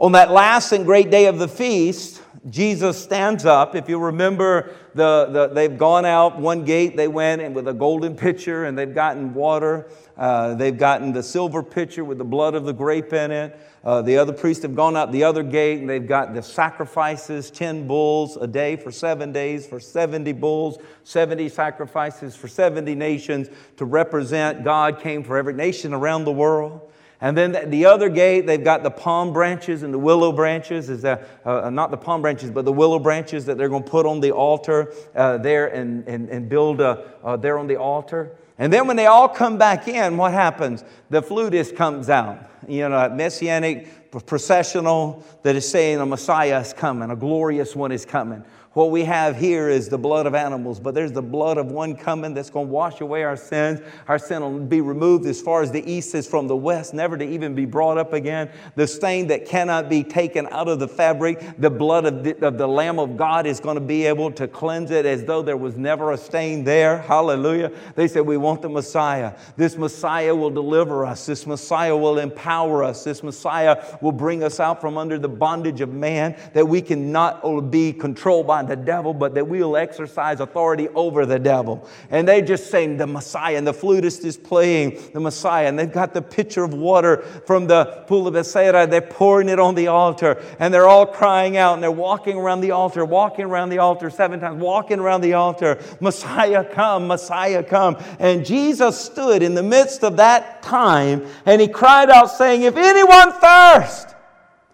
[0.02, 3.76] On that last and great day of the feast, Jesus stands up.
[3.76, 7.74] If you remember, the, the, they've gone out one gate, they went in with a
[7.74, 9.92] golden pitcher and they've gotten water.
[10.18, 13.60] Uh, they've gotten the silver pitcher with the blood of the grape in it.
[13.84, 17.52] Uh, the other priests have gone out the other gate and they've got the sacrifices
[17.52, 23.50] 10 bulls a day for seven days for 70 bulls, 70 sacrifices for 70 nations
[23.78, 26.91] to represent God came for every nation around the world.
[27.22, 30.90] And then the other gate, they've got the palm branches and the willow branches.
[30.90, 33.90] Is that, uh, not the palm branches, but the willow branches that they're going to
[33.90, 37.76] put on the altar uh, there and, and, and build uh, uh, there on the
[37.76, 38.36] altar.
[38.58, 40.84] And then when they all come back in, what happens?
[41.10, 42.50] The flutist comes out.
[42.68, 47.92] You know, a messianic processional that is saying a Messiah is coming, a glorious one
[47.92, 48.44] is coming.
[48.74, 51.94] What we have here is the blood of animals, but there's the blood of one
[51.94, 53.82] coming that's going to wash away our sins.
[54.08, 57.18] Our sin will be removed as far as the east is from the west, never
[57.18, 58.50] to even be brought up again.
[58.76, 62.58] The stain that cannot be taken out of the fabric, the blood of the, of
[62.58, 65.58] the Lamb of God is going to be able to cleanse it as though there
[65.58, 67.00] was never a stain there.
[67.00, 67.74] Hallelujah.
[67.96, 69.34] They said, We want the Messiah.
[69.58, 71.26] This Messiah will deliver us.
[71.26, 73.04] This Messiah will empower us.
[73.04, 77.70] This Messiah will bring us out from under the bondage of man that we cannot
[77.70, 81.88] be controlled by the devil, but that we will exercise authority over the devil.
[82.10, 85.92] And they just saying the Messiah, and the flutist is playing the Messiah, and they've
[85.92, 88.88] got the pitcher of water from the pool of Bethsaida.
[88.88, 92.62] They're pouring it on the altar, and they're all crying out, and they're walking around
[92.62, 95.82] the altar, walking around the altar seven times, walking around the altar.
[96.00, 97.98] Messiah, come, Messiah, come.
[98.20, 102.78] And Jesus stood in the midst of that time, and he cried out, saying, If
[102.78, 104.16] anyone thirst,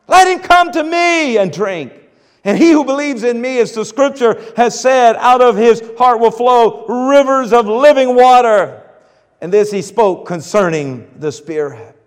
[0.07, 1.93] let him come to me and drink.
[2.47, 6.21] And he who believes in me, as the scripture has said, out of his heart
[6.21, 8.89] will flow rivers of living water.
[9.41, 11.99] And this he spoke concerning the Spirit.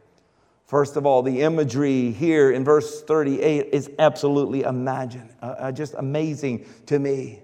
[0.65, 5.93] First of all, the imagery here in verse 38 is absolutely imagine, uh, uh, just
[5.99, 7.41] amazing to me.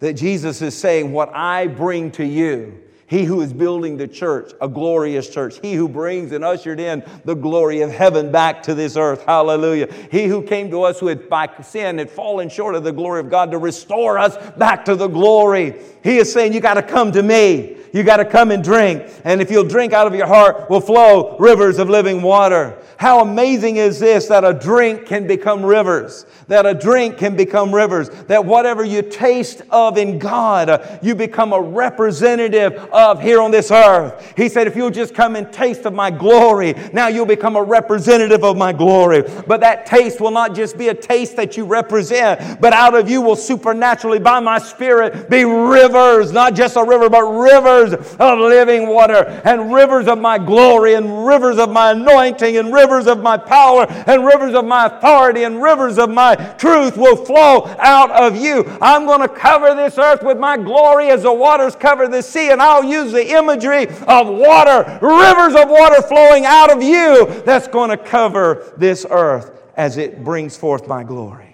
[0.00, 4.52] That Jesus is saying, What I bring to you he who is building the church,
[4.60, 5.58] a glorious church.
[5.60, 9.24] He who brings and ushered in the glory of heaven back to this earth.
[9.24, 9.92] Hallelujah.
[10.12, 13.18] He who came to us who had by sin had fallen short of the glory
[13.18, 15.74] of God to restore us back to the glory.
[16.02, 17.76] He is saying, You got to come to me.
[17.92, 19.10] You got to come and drink.
[19.24, 22.78] And if you'll drink out of your heart, will flow rivers of living water.
[23.00, 26.26] How amazing is this that a drink can become rivers?
[26.48, 28.10] That a drink can become rivers.
[28.26, 33.70] That whatever you taste of in God, you become a representative of here on this
[33.70, 34.34] earth.
[34.36, 37.62] He said, if you'll just come and taste of my glory, now you'll become a
[37.62, 39.22] representative of my glory.
[39.46, 43.08] But that taste will not just be a taste that you represent, but out of
[43.08, 45.89] you will supernaturally, by my spirit, be rivers,
[46.32, 51.26] not just a river, but rivers of living water and rivers of my glory and
[51.26, 55.62] rivers of my anointing and rivers of my power and rivers of my authority and
[55.62, 58.64] rivers of my truth will flow out of you.
[58.80, 62.50] I'm going to cover this earth with my glory as the waters cover the sea,
[62.50, 67.68] and I'll use the imagery of water, rivers of water flowing out of you that's
[67.68, 71.49] going to cover this earth as it brings forth my glory.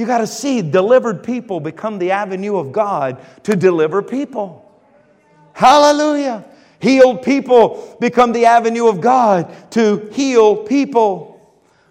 [0.00, 4.64] You got to see delivered people become the avenue of God to deliver people.
[5.52, 6.42] Hallelujah.
[6.78, 11.38] Healed people become the avenue of God to heal people.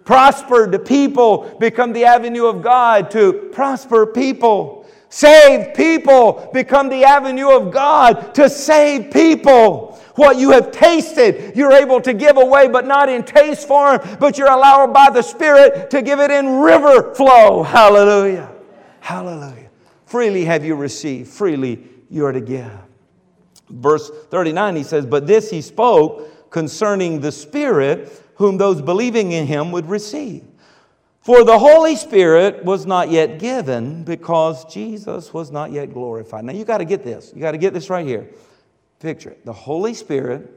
[0.04, 4.86] Prospered people become the avenue of God to prosper people.
[5.08, 9.89] Saved people become the avenue of God to save people.
[10.20, 14.36] What you have tasted, you're able to give away, but not in taste form, but
[14.36, 17.62] you're allowed by the Spirit to give it in river flow.
[17.62, 18.52] Hallelujah.
[19.00, 19.70] Hallelujah.
[20.04, 22.70] Freely have you received, freely you are to give.
[23.70, 29.46] Verse 39, he says, But this he spoke concerning the Spirit, whom those believing in
[29.46, 30.44] him would receive.
[31.22, 36.44] For the Holy Spirit was not yet given because Jesus was not yet glorified.
[36.44, 37.32] Now you got to get this.
[37.34, 38.28] You got to get this right here.
[39.00, 39.44] Picture it.
[39.44, 40.48] The Holy Spirit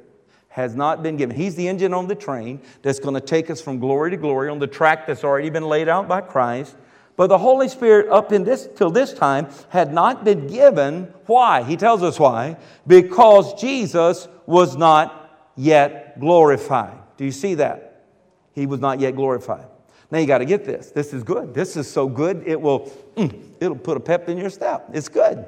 [0.50, 1.36] has not been given.
[1.36, 4.50] He's the engine on the train that's going to take us from glory to glory
[4.50, 6.76] on the track that's already been laid out by Christ.
[7.16, 11.14] But the Holy Spirit, up in this till this time, had not been given.
[11.26, 11.64] Why?
[11.64, 12.58] He tells us why.
[12.86, 16.98] Because Jesus was not yet glorified.
[17.18, 18.06] Do you see that?
[18.54, 19.68] He was not yet glorified.
[20.12, 20.92] Now you got to get this.
[20.92, 21.54] This is good.
[21.54, 22.44] This is so good.
[22.46, 22.92] It will.
[23.16, 24.90] Mm, it'll put a pep in your step.
[24.94, 25.46] It's good.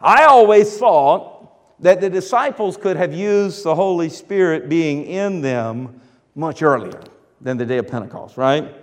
[0.00, 1.37] I always thought
[1.80, 6.00] that the disciples could have used the Holy Spirit being in them
[6.34, 7.02] much earlier
[7.40, 8.74] than the day of Pentecost, right?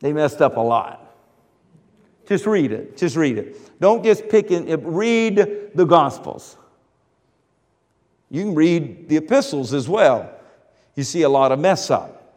[0.00, 1.02] They messed up a lot.
[2.26, 2.96] Just read it.
[2.96, 3.80] Just read it.
[3.80, 4.80] Don't just pick it.
[4.82, 6.56] Read the Gospels.
[8.30, 10.30] You can read the epistles as well.
[10.94, 12.34] You see a lot of mess up.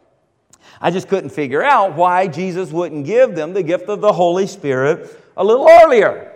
[0.80, 4.46] I just couldn't figure out why Jesus wouldn't give them the gift of the Holy
[4.46, 6.32] Spirit a little earlier.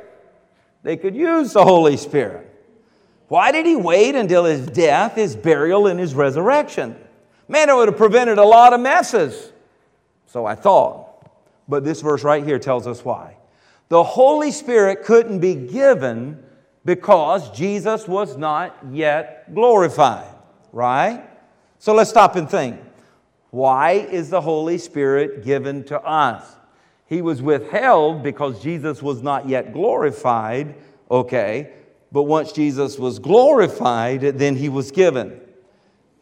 [0.82, 2.53] They could use the Holy Spirit.
[3.28, 6.96] Why did he wait until his death, his burial, and his resurrection?
[7.48, 9.52] Man, it would have prevented a lot of messes.
[10.26, 11.10] So I thought.
[11.66, 13.36] But this verse right here tells us why.
[13.88, 16.42] The Holy Spirit couldn't be given
[16.84, 20.34] because Jesus was not yet glorified,
[20.72, 21.24] right?
[21.78, 22.80] So let's stop and think.
[23.50, 26.56] Why is the Holy Spirit given to us?
[27.06, 30.74] He was withheld because Jesus was not yet glorified,
[31.10, 31.72] okay?
[32.14, 35.40] But once Jesus was glorified, then he was given.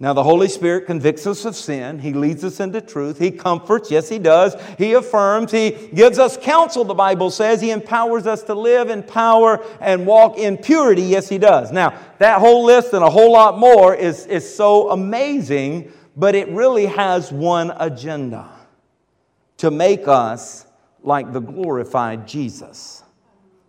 [0.00, 1.98] Now, the Holy Spirit convicts us of sin.
[1.98, 3.18] He leads us into truth.
[3.18, 3.90] He comforts.
[3.90, 4.56] Yes, He does.
[4.78, 5.52] He affirms.
[5.52, 7.60] He gives us counsel, the Bible says.
[7.60, 11.02] He empowers us to live in power and walk in purity.
[11.02, 11.70] Yes, He does.
[11.70, 16.48] Now, that whole list and a whole lot more is, is so amazing, but it
[16.48, 18.48] really has one agenda
[19.58, 20.64] to make us
[21.02, 23.02] like the glorified Jesus.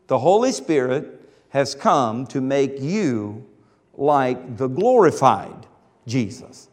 [0.08, 1.20] The Holy Spirit
[1.54, 3.46] has come to make you
[3.94, 5.68] like the glorified
[6.08, 6.68] Jesus.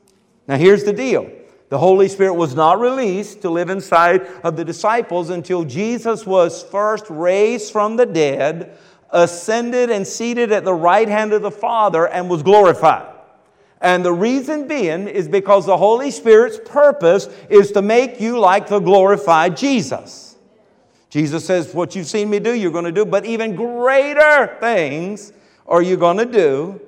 [0.49, 1.31] Now, here's the deal
[1.69, 6.63] the Holy Spirit was not released to live inside of the disciples until Jesus was
[6.65, 8.77] first raised from the dead,
[9.11, 13.15] ascended and seated at the right hand of the Father, and was glorified.
[13.83, 18.69] And the reason being is because the Holy Spirit's purpose is to make you like
[18.69, 20.30] the glorified Jesus.
[21.11, 25.33] Jesus says, What you've seen me do, you're going to do, but even greater things
[25.67, 26.81] are you going to do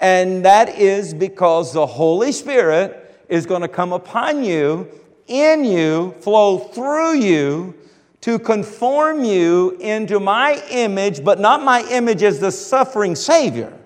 [0.00, 4.88] and that is because the Holy Spirit is going to come upon you,
[5.26, 7.74] in you, flow through you
[8.20, 13.76] to conform you into my image, but not my image as the suffering Savior,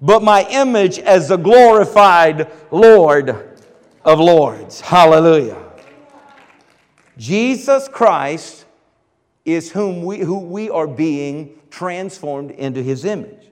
[0.00, 3.58] but my image as the glorified Lord
[4.04, 4.80] of Lords.
[4.80, 5.58] Hallelujah.
[7.18, 8.64] Jesus Christ
[9.44, 13.48] is whom we, who we are being transformed into his image.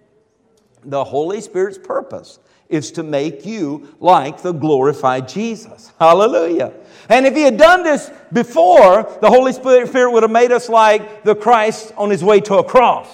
[0.84, 5.92] The Holy Spirit's purpose is to make you like the glorified Jesus.
[5.98, 6.72] Hallelujah.
[7.08, 11.24] And if he had done this before, the Holy Spirit would have made us like
[11.24, 13.08] the Christ on his way to a cross.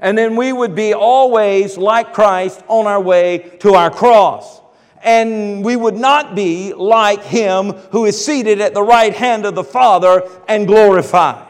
[0.00, 4.60] And then we would be always like Christ on our way to our cross.
[5.02, 9.54] And we would not be like him who is seated at the right hand of
[9.54, 11.47] the Father and glorified,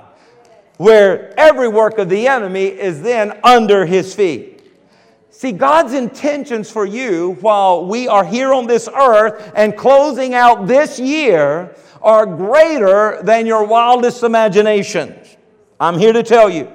[0.79, 4.63] where every work of the enemy is then under his feet.
[5.31, 10.67] See, God's intentions for you while we are here on this earth and closing out
[10.67, 15.37] this year are greater than your wildest imaginations.
[15.79, 16.73] I'm here to tell you.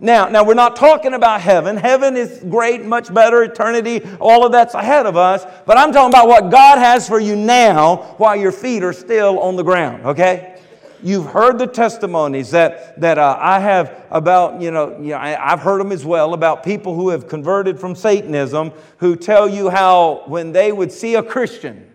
[0.00, 1.76] Now, now we're not talking about heaven.
[1.76, 5.44] Heaven is great, much better, eternity, all of that's ahead of us.
[5.66, 9.38] But I'm talking about what God has for you now while your feet are still
[9.38, 10.53] on the ground, okay?
[11.04, 15.52] You've heard the testimonies that, that uh, I have about, you know, you know I,
[15.52, 19.68] I've heard them as well about people who have converted from Satanism who tell you
[19.68, 21.92] how when they would see a Christian,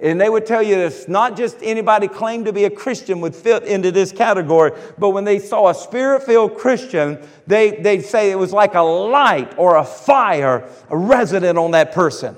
[0.00, 3.36] and they would tell you this not just anybody claimed to be a Christian would
[3.36, 8.30] fit into this category, but when they saw a spirit filled Christian, they, they'd say
[8.30, 12.34] it was like a light or a fire resident on that person.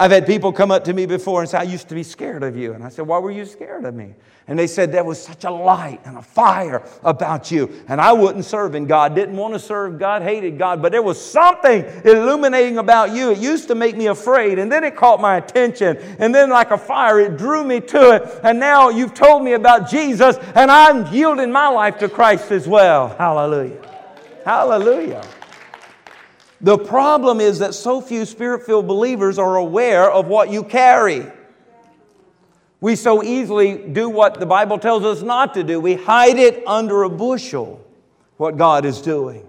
[0.00, 2.42] I've had people come up to me before and say, I used to be scared
[2.42, 2.72] of you.
[2.72, 4.14] And I said, Why were you scared of me?
[4.48, 7.70] And they said, There was such a light and a fire about you.
[7.86, 11.22] And I wouldn't serving God, didn't want to serve God, hated God, but there was
[11.22, 13.30] something illuminating about you.
[13.30, 14.58] It used to make me afraid.
[14.58, 15.98] And then it caught my attention.
[16.18, 18.40] And then, like a fire, it drew me to it.
[18.42, 22.66] And now you've told me about Jesus, and I'm yielding my life to Christ as
[22.66, 23.14] well.
[23.18, 23.86] Hallelujah.
[24.46, 25.22] Hallelujah.
[26.60, 31.26] The problem is that so few spirit filled believers are aware of what you carry.
[32.80, 35.80] We so easily do what the Bible tells us not to do.
[35.80, 37.84] We hide it under a bushel,
[38.36, 39.46] what God is doing.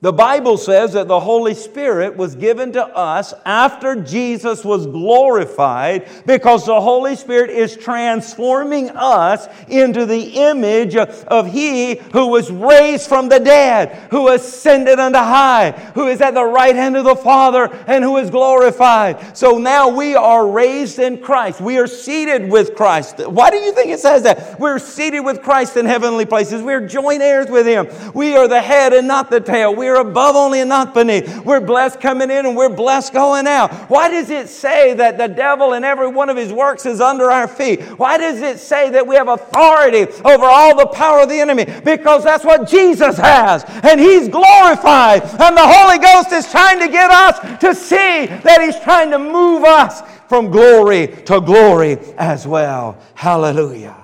[0.00, 6.08] The Bible says that the Holy Spirit was given to us after Jesus was glorified
[6.24, 13.08] because the Holy Spirit is transforming us into the image of He who was raised
[13.08, 17.16] from the dead, who ascended unto high, who is at the right hand of the
[17.16, 19.36] Father, and who is glorified.
[19.36, 21.60] So now we are raised in Christ.
[21.60, 23.18] We are seated with Christ.
[23.26, 24.60] Why do you think it says that?
[24.60, 26.62] We're seated with Christ in heavenly places.
[26.62, 27.88] We're joint heirs with Him.
[28.14, 29.74] We are the head and not the tail.
[29.74, 31.44] We we're above only and not beneath.
[31.44, 33.72] We're blessed coming in and we're blessed going out.
[33.88, 37.30] Why does it say that the devil and every one of his works is under
[37.30, 37.80] our feet?
[37.98, 41.64] Why does it say that we have authority over all the power of the enemy?
[41.64, 43.64] Because that's what Jesus has.
[43.82, 45.22] And he's glorified.
[45.22, 49.18] And the Holy Ghost is trying to get us to see that he's trying to
[49.18, 52.98] move us from glory to glory as well.
[53.14, 53.96] Hallelujah.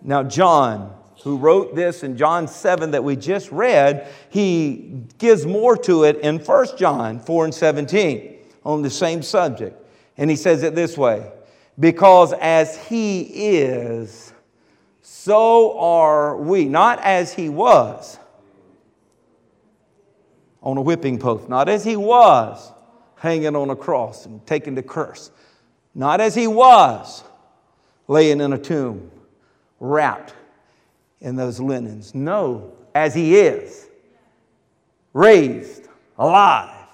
[0.00, 5.76] Now, John who wrote this in John 7 that we just read, he gives more
[5.78, 9.76] to it in 1 John 4 and 17 on the same subject.
[10.16, 11.30] And he says it this way
[11.78, 14.32] Because as he is,
[15.02, 16.64] so are we.
[16.66, 18.18] Not as he was
[20.62, 22.72] on a whipping post, not as he was
[23.16, 25.30] hanging on a cross and taking the curse,
[25.94, 27.22] not as he was
[28.08, 29.10] laying in a tomb,
[29.78, 30.34] wrapped
[31.20, 32.14] in those linens.
[32.14, 33.88] No, as he is,
[35.12, 36.86] raised, alive,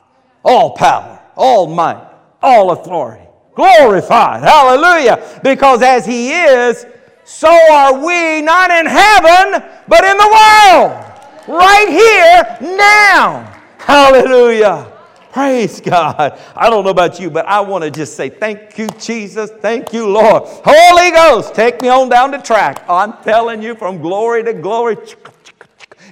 [0.45, 2.09] all power, all might,
[2.43, 4.43] all authority, glorified.
[4.43, 5.41] Hallelujah.
[5.43, 6.87] Because as he is,
[7.24, 11.03] so are we not in heaven, but in the world.
[11.49, 13.53] Right here, now.
[13.79, 14.95] Hallelujah.
[15.37, 16.41] Praise God.
[16.57, 19.51] I don't know about you, but I want to just say thank you, Jesus.
[19.51, 20.45] Thank you, Lord.
[20.64, 22.82] Holy Ghost, take me on down the track.
[22.89, 24.97] I'm telling you from glory to glory.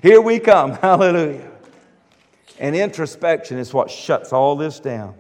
[0.03, 0.73] Here we come.
[0.83, 1.51] Hallelujah.
[2.59, 5.15] And introspection is what shuts all this down.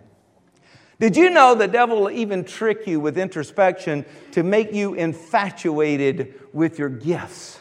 [1.01, 6.43] Did you know the devil will even trick you with introspection to make you infatuated
[6.53, 7.59] with your gifts?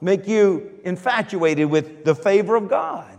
[0.00, 3.17] Make you infatuated with the favor of God.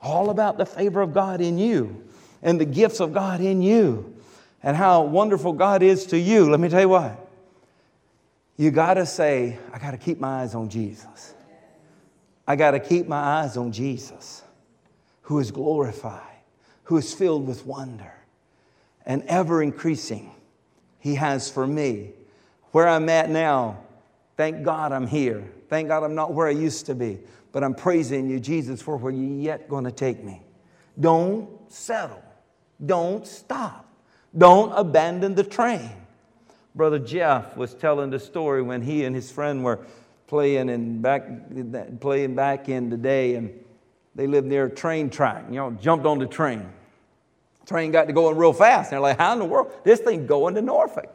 [0.00, 2.04] All about the favor of God in you
[2.42, 4.14] and the gifts of God in you
[4.62, 6.50] and how wonderful God is to you.
[6.50, 7.28] Let me tell you what.
[8.56, 11.34] You got to say, I got to keep my eyes on Jesus.
[12.46, 14.42] I got to keep my eyes on Jesus,
[15.22, 16.22] who is glorified,
[16.84, 18.12] who is filled with wonder,
[19.06, 20.32] and ever increasing.
[20.98, 22.10] He has for me.
[22.72, 23.78] Where I'm at now,
[24.36, 25.44] thank God I'm here.
[25.68, 27.18] Thank God I'm not where I used to be
[27.52, 30.42] but I'm praising you, Jesus, for where you're yet going to take me.
[30.98, 32.22] Don't settle.
[32.84, 33.86] Don't stop.
[34.36, 35.90] Don't abandon the train.
[36.74, 39.86] Brother Jeff was telling the story when he and his friend were
[40.26, 41.26] playing and back
[42.00, 43.50] playing back in the day and
[44.14, 45.44] they lived near a train track.
[45.48, 46.68] You know, jumped on the train.
[47.66, 48.90] Train got to going real fast.
[48.90, 49.72] They're like, how in the world?
[49.84, 51.14] This thing going to Norfolk.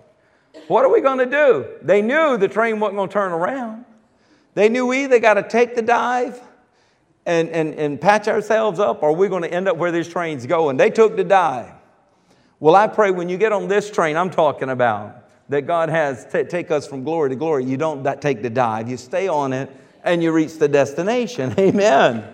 [0.67, 1.65] What are we going to do?
[1.81, 3.85] They knew the train wasn't going to turn around.
[4.53, 6.39] They knew we they got to take the dive
[7.25, 10.45] and, and, and patch ourselves up or we're going to end up where these train's
[10.45, 10.77] going.
[10.77, 11.71] They took the dive.
[12.59, 16.25] Well, I pray when you get on this train I'm talking about, that God has
[16.27, 18.89] to take us from glory to glory, you don't take the dive.
[18.89, 19.69] You stay on it
[20.03, 21.53] and you reach the destination.
[21.59, 22.25] Amen.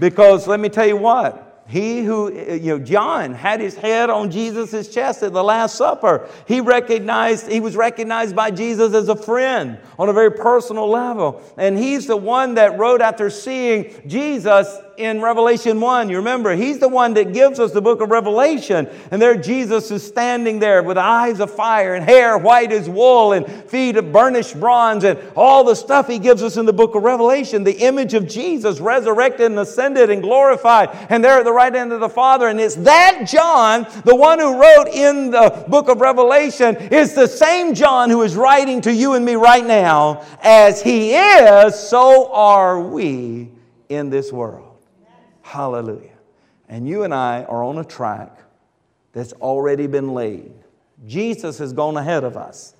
[0.00, 4.30] Because let me tell you what, he who, you know, John had his head on
[4.30, 6.28] Jesus' chest at the Last Supper.
[6.46, 11.42] He recognized, he was recognized by Jesus as a friend on a very personal level.
[11.56, 16.08] And he's the one that wrote after seeing Jesus in Revelation 1.
[16.08, 18.88] You remember, he's the one that gives us the book of Revelation.
[19.10, 23.32] And there Jesus is standing there with eyes of fire and hair white as wool
[23.32, 26.94] and feet of burnished bronze and all the stuff he gives us in the book
[26.94, 27.64] of Revelation.
[27.64, 30.90] The image of Jesus resurrected and ascended and glorified.
[31.10, 32.48] And there at the right hand of the Father.
[32.48, 37.26] And it's that John, the one who wrote in the book of Revelation, is the
[37.26, 40.24] same John who is writing to you and me right now.
[40.42, 43.50] As he is, so are we
[43.88, 44.73] in this world.
[45.54, 46.18] Hallelujah.
[46.68, 48.40] And you and I are on a track
[49.12, 50.52] that's already been laid.
[51.06, 52.74] Jesus has gone ahead of us.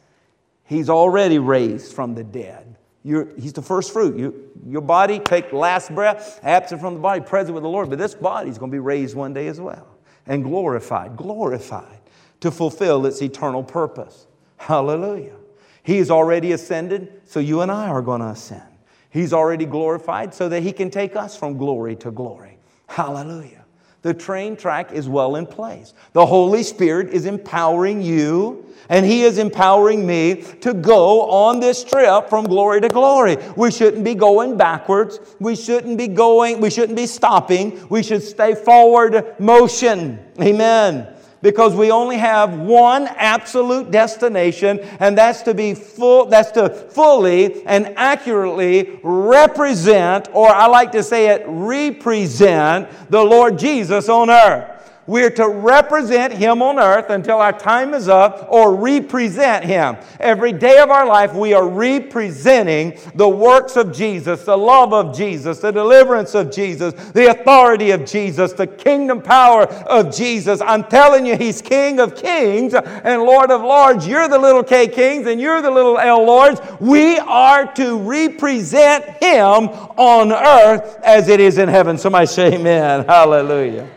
[0.64, 2.74] He's already raised from the dead.
[3.04, 4.18] You're, he's the first fruit.
[4.18, 7.90] You, your body, take last breath, absent from the body, present with the Lord.
[7.90, 9.86] But this body is going to be raised one day as well
[10.26, 12.00] and glorified, glorified
[12.40, 14.26] to fulfill its eternal purpose.
[14.56, 15.36] Hallelujah.
[15.84, 18.66] He's already ascended, so you and I are going to ascend.
[19.10, 22.53] He's already glorified so that he can take us from glory to glory.
[22.86, 23.64] Hallelujah.
[24.02, 25.94] The train track is well in place.
[26.12, 31.82] The Holy Spirit is empowering you, and He is empowering me to go on this
[31.82, 33.38] trip from glory to glory.
[33.56, 35.20] We shouldn't be going backwards.
[35.40, 37.88] We shouldn't be going, we shouldn't be stopping.
[37.88, 40.18] We should stay forward motion.
[40.38, 41.13] Amen
[41.44, 47.62] because we only have one absolute destination, and that's to be full, that's to fully
[47.66, 54.73] and accurately represent, or I like to say it, represent the Lord Jesus on earth.
[55.06, 59.96] We're to represent Him on earth until our time is up or represent Him.
[60.18, 65.14] Every day of our life, we are representing the works of Jesus, the love of
[65.14, 70.60] Jesus, the deliverance of Jesus, the authority of Jesus, the kingdom power of Jesus.
[70.60, 74.06] I'm telling you, He's King of kings and Lord of lords.
[74.06, 76.60] You're the little K kings and you're the little L lords.
[76.80, 81.98] We are to represent Him on earth as it is in heaven.
[81.98, 83.04] Somebody say amen.
[83.04, 83.88] Hallelujah.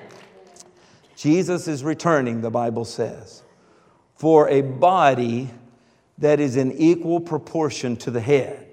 [1.18, 3.42] Jesus is returning, the Bible says,
[4.16, 5.50] for a body
[6.20, 8.68] that is in equal proportion to the head.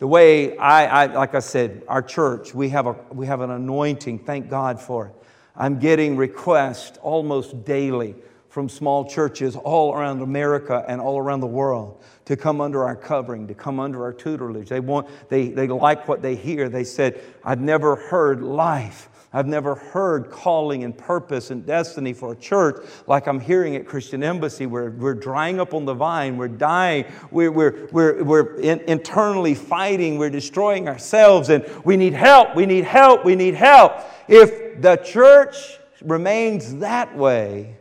[0.00, 3.52] The way I, I, like I said, our church, we have, a, we have an
[3.52, 5.14] anointing, thank God for it.
[5.54, 8.16] I'm getting requests almost daily
[8.48, 12.96] from small churches all around America and all around the world to come under our
[12.96, 14.68] covering, to come under our tutelage.
[14.68, 16.68] They, want, they, they like what they hear.
[16.68, 22.32] They said, I've never heard life I've never heard calling and purpose and destiny for
[22.32, 24.66] a church like I'm hearing at Christian Embassy.
[24.66, 29.54] We're, we're drying up on the vine, we're dying, we're, we're, we're, we're in, internally
[29.54, 34.00] fighting, we're destroying ourselves, and we need help, we need help, we need help.
[34.28, 37.77] If the church remains that way,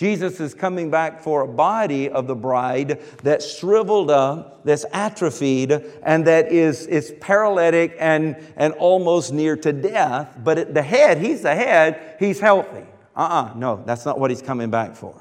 [0.00, 5.72] Jesus is coming back for a body of the bride that's shriveled up, that's atrophied,
[6.02, 10.38] and that is, is paralytic and, and almost near to death.
[10.42, 12.86] But at the head, he's the head, he's healthy.
[13.14, 15.20] Uh uh-uh, uh no, that's not what he's coming back for.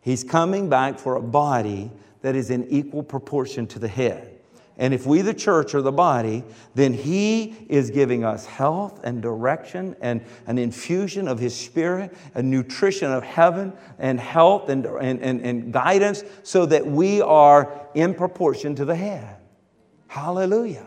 [0.00, 1.88] He's coming back for a body
[2.22, 4.37] that is in equal proportion to the head.
[4.78, 6.44] And if we, the church, are the body,
[6.76, 12.42] then He is giving us health and direction and an infusion of His Spirit, a
[12.42, 18.14] nutrition of heaven and health and, and, and, and guidance so that we are in
[18.14, 19.36] proportion to the head.
[20.06, 20.86] Hallelujah.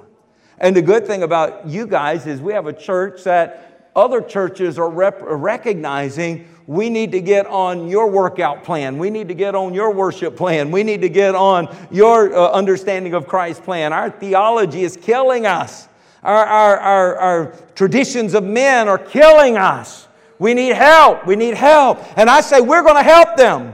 [0.57, 4.79] And the good thing about you guys is we have a church that other churches
[4.79, 8.97] are rep- recognizing we need to get on your workout plan.
[8.97, 10.71] We need to get on your worship plan.
[10.71, 13.91] We need to get on your uh, understanding of Christ's plan.
[13.91, 15.89] Our theology is killing us.
[16.23, 17.45] Our, our, our, our
[17.75, 20.07] traditions of men are killing us.
[20.39, 21.27] We need help.
[21.27, 21.99] We need help.
[22.17, 23.73] And I say, we're going to help them.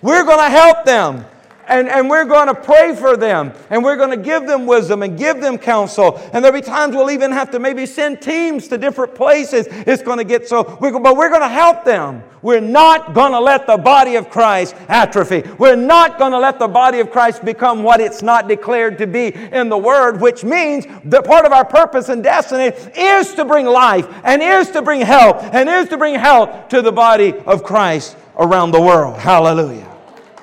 [0.00, 1.26] We're going to help them.
[1.68, 5.02] And, and we're going to pray for them and we're going to give them wisdom
[5.02, 6.18] and give them counsel.
[6.32, 9.66] And there'll be times we'll even have to maybe send teams to different places.
[9.70, 12.22] It's going to get so, we're, but we're going to help them.
[12.40, 15.42] We're not going to let the body of Christ atrophy.
[15.58, 19.06] We're not going to let the body of Christ become what it's not declared to
[19.06, 23.44] be in the Word, which means that part of our purpose and destiny is to
[23.44, 27.34] bring life and is to bring help and is to bring help to the body
[27.40, 29.18] of Christ around the world.
[29.18, 29.88] Hallelujah.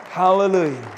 [0.10, 0.95] Hallelujah.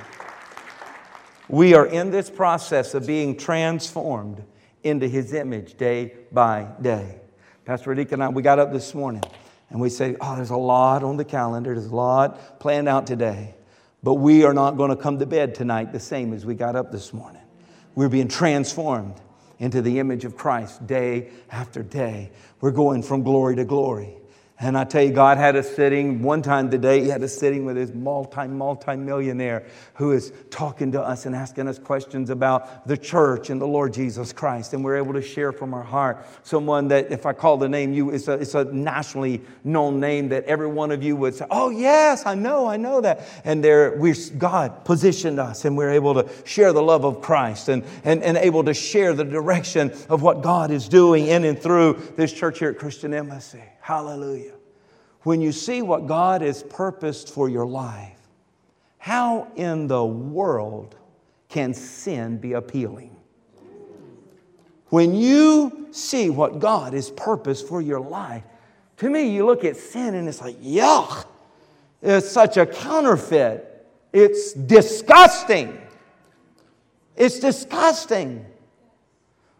[1.49, 4.43] We are in this process of being transformed
[4.83, 7.21] into His image day by day.
[7.65, 9.23] Pastor Rick and I, we got up this morning
[9.69, 13.07] and we say, Oh, there's a lot on the calendar, there's a lot planned out
[13.07, 13.55] today.
[14.03, 16.75] But we are not going to come to bed tonight the same as we got
[16.75, 17.41] up this morning.
[17.95, 19.15] We're being transformed
[19.59, 22.31] into the image of Christ day after day.
[22.61, 24.17] We're going from glory to glory.
[24.59, 27.63] And I tell you, God had us sitting one time today, He had us sitting
[27.63, 32.87] with His multi, multi millionaire who is talking to us and asking us questions about
[32.87, 34.73] the church and the Lord Jesus Christ.
[34.73, 36.25] And we're able to share from our heart.
[36.41, 40.29] Someone that, if I call the name, you, it's a, it's a nationally known name
[40.29, 43.27] that every one of you would say, Oh, yes, I know, I know that.
[43.43, 47.69] And there, we God positioned us and we're able to share the love of Christ
[47.69, 51.61] and, and, and able to share the direction of what God is doing in and
[51.61, 53.61] through this church here at Christian Embassy.
[53.87, 54.51] Hallelujah.
[55.21, 58.19] When you see what God has purposed for your life,
[58.97, 60.97] how in the world
[61.47, 63.15] can sin be appealing?
[64.87, 68.43] When you see what God has purposed for your life,
[68.97, 71.25] to me, you look at sin and it's like, yuck,
[72.01, 73.87] it's such a counterfeit.
[74.11, 75.79] It's disgusting.
[77.15, 78.45] It's disgusting.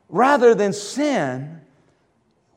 [0.09, 1.56] Rather than sin,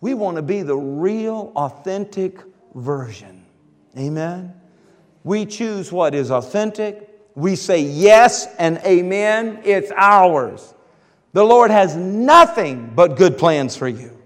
[0.01, 2.39] we want to be the real, authentic
[2.75, 3.45] version.
[3.99, 4.55] Amen?
[5.25, 7.09] We choose what is authentic.
[7.35, 9.61] We say yes and amen.
[9.65, 10.75] It's ours.
[11.33, 14.17] The Lord has nothing but good plans for you.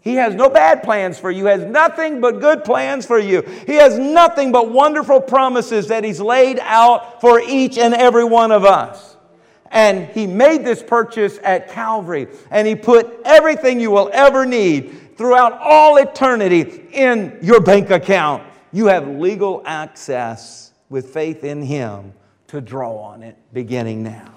[0.00, 1.46] He has no bad plans for you.
[1.46, 3.42] Has nothing but good plans for you.
[3.66, 8.52] He has nothing but wonderful promises that He's laid out for each and every one
[8.52, 9.15] of us.
[9.76, 15.18] And He made this purchase at Calvary, and He put everything you will ever need
[15.18, 18.42] throughout all eternity in your bank account.
[18.72, 22.14] You have legal access with faith in Him
[22.46, 24.32] to draw on it beginning now.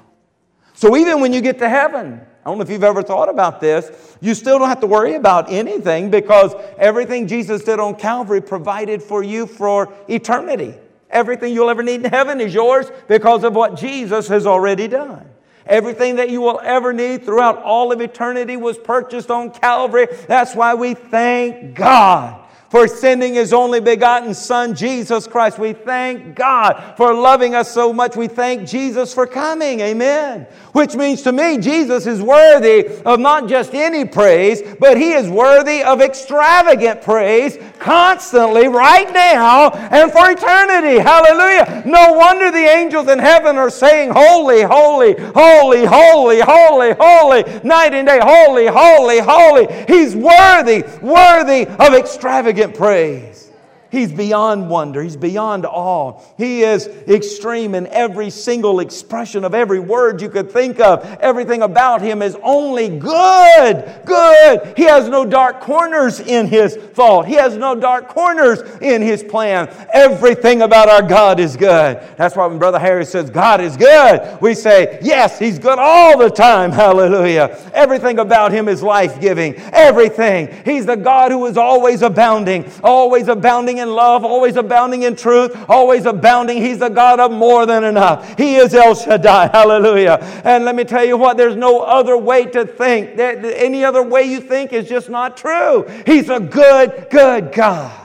[0.74, 3.62] So even when you get to heaven, I don't know if you've ever thought about
[3.62, 8.42] this, you still don't have to worry about anything because everything Jesus did on Calvary
[8.42, 10.74] provided for you for eternity.
[11.10, 15.28] Everything you'll ever need in heaven is yours because of what Jesus has already done.
[15.66, 20.08] Everything that you will ever need throughout all of eternity was purchased on Calvary.
[20.28, 25.58] That's why we thank God for sending his only begotten Son, Jesus Christ.
[25.58, 28.16] We thank God for loving us so much.
[28.16, 29.80] We thank Jesus for coming.
[29.80, 30.46] Amen.
[30.74, 35.28] Which means to me, Jesus is worthy of not just any praise, but he is
[35.28, 41.00] worthy of extravagant praise constantly, right now, and for eternity.
[41.00, 41.84] Hallelujah.
[41.88, 47.96] No wonder the angels in heaven are saying, Holy, holy, holy, holy, holy, holy, night
[47.96, 49.68] and day, holy, holy, holy.
[49.88, 53.49] He's worthy, worthy of extravagant praise.
[53.92, 55.02] He's beyond wonder.
[55.02, 56.22] He's beyond awe.
[56.38, 61.04] He is extreme in every single expression of every word you could think of.
[61.20, 64.02] Everything about him is only good.
[64.06, 64.78] Good.
[64.78, 67.28] He has no dark corners in his thought.
[67.28, 69.74] He has no dark corners in his plan.
[69.92, 72.00] Everything about our God is good.
[72.16, 76.18] That's why when Brother Harry says God is good, we say, yes, he's good all
[76.18, 76.72] the time.
[76.80, 77.58] Hallelujah.
[77.74, 79.56] Everything about him is life giving.
[79.74, 80.64] Everything.
[80.64, 85.56] He's the God who is always abounding, always abounding in love, always abounding in truth,
[85.68, 86.58] always abounding.
[86.62, 88.38] He's the God of more than enough.
[88.38, 89.48] He is El Shaddai.
[89.52, 90.20] Hallelujah.
[90.44, 93.18] And let me tell you what, there's no other way to think.
[93.20, 95.86] Any other way you think is just not true.
[96.06, 98.00] He's a good, good God.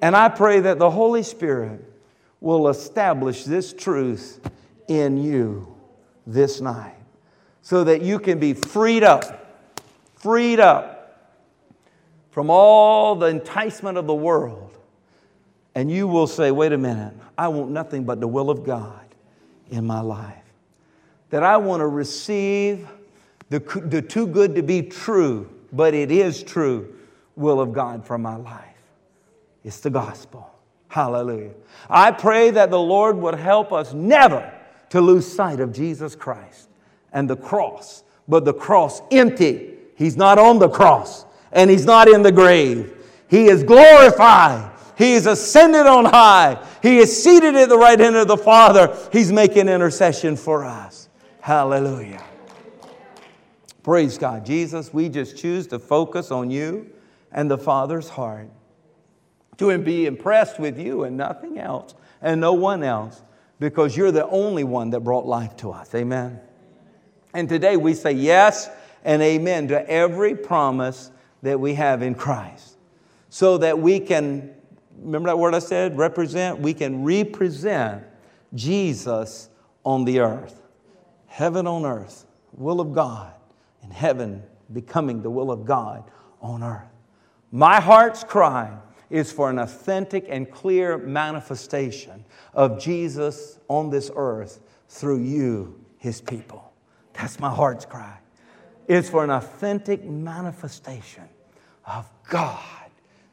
[0.00, 1.84] And I pray that the Holy Spirit
[2.40, 4.40] will establish this truth
[4.86, 5.74] in you
[6.26, 6.94] this night
[7.62, 9.82] so that you can be freed up,
[10.16, 10.98] freed up
[12.30, 14.67] from all the enticement of the world
[15.78, 19.06] and you will say, wait a minute, I want nothing but the will of God
[19.70, 20.42] in my life.
[21.30, 22.88] That I want to receive
[23.48, 26.96] the, the too good to be true, but it is true
[27.36, 28.74] will of God for my life.
[29.62, 30.52] It's the gospel.
[30.88, 31.52] Hallelujah.
[31.88, 34.52] I pray that the Lord would help us never
[34.88, 36.70] to lose sight of Jesus Christ
[37.12, 39.74] and the cross, but the cross empty.
[39.94, 42.96] He's not on the cross and He's not in the grave.
[43.28, 46.62] He is glorified He is ascended on high.
[46.82, 48.94] He is seated at the right hand of the Father.
[49.12, 51.08] He's making intercession for us.
[51.40, 52.22] Hallelujah.
[53.84, 54.44] Praise God.
[54.44, 56.90] Jesus, we just choose to focus on you
[57.30, 58.48] and the Father's heart,
[59.58, 63.22] to be impressed with you and nothing else and no one else,
[63.60, 65.94] because you're the only one that brought life to us.
[65.94, 66.40] Amen.
[67.32, 68.68] And today we say yes
[69.04, 72.76] and amen to every promise that we have in Christ,
[73.30, 74.54] so that we can,
[75.00, 76.58] remember that word I said, represent?
[76.60, 78.04] We can represent
[78.54, 79.48] Jesus
[79.84, 80.60] on the earth,
[81.26, 83.32] heaven on earth, will of God
[83.82, 84.42] in heaven
[84.72, 86.88] becoming the will of God on earth.
[87.50, 88.76] My heart's cry
[89.10, 96.20] is for an authentic and clear manifestation of Jesus on this earth through you, his
[96.20, 96.72] people.
[97.14, 98.18] That's my heart's cry.
[98.86, 101.24] It's for an authentic manifestation
[101.86, 102.77] of God,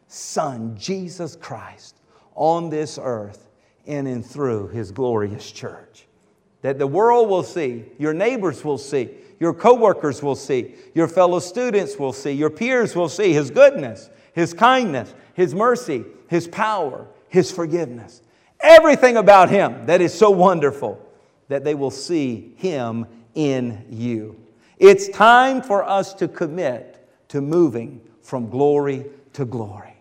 [0.07, 1.97] Son, Jesus Christ,
[2.35, 3.49] on this earth
[3.85, 6.05] in and through his glorious church.
[6.61, 11.39] That the world will see, your neighbors will see, your coworkers will see, your fellow
[11.39, 17.07] students will see, your peers will see His goodness, His kindness, His mercy, His power,
[17.27, 18.21] His forgiveness.
[18.59, 20.99] Everything about Him that is so wonderful
[21.49, 24.39] that they will see Him in you.
[24.77, 29.94] It's time for us to commit to moving from glory to glory.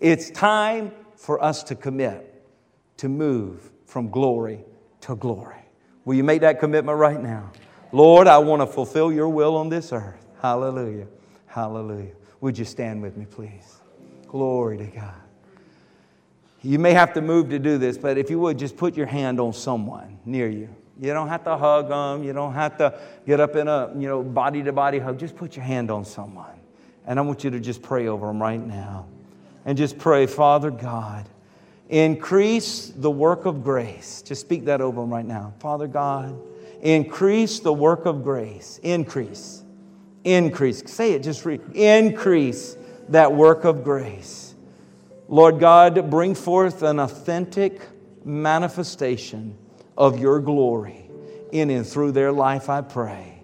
[0.00, 2.26] It's time for us to commit
[2.96, 4.64] to move from glory
[5.02, 5.56] to glory.
[6.04, 7.52] Will you make that commitment right now?
[7.92, 10.26] Lord, I want to fulfill your will on this earth.
[10.40, 11.06] Hallelujah.
[11.46, 12.12] Hallelujah.
[12.40, 13.80] Would you stand with me, please?
[14.26, 15.14] Glory to God.
[16.62, 19.06] You may have to move to do this, but if you would, just put your
[19.06, 20.68] hand on someone near you.
[21.00, 22.22] You don't have to hug them.
[22.22, 25.18] You don't have to get up in a you know body to body hug.
[25.18, 26.60] Just put your hand on someone.
[27.06, 29.06] And I want you to just pray over them right now.
[29.64, 31.28] And just pray, Father God,
[31.88, 34.22] increase the work of grace.
[34.22, 35.54] Just speak that over them right now.
[35.58, 36.38] Father God,
[36.80, 38.80] Increase the work of grace.
[38.82, 39.62] Increase.
[40.24, 40.82] Increase.
[40.90, 41.60] Say it, just read.
[41.74, 42.76] Increase
[43.08, 44.54] that work of grace.
[45.28, 47.80] Lord God, bring forth an authentic
[48.24, 49.56] manifestation
[49.96, 51.10] of your glory
[51.52, 53.42] in and through their life, I pray.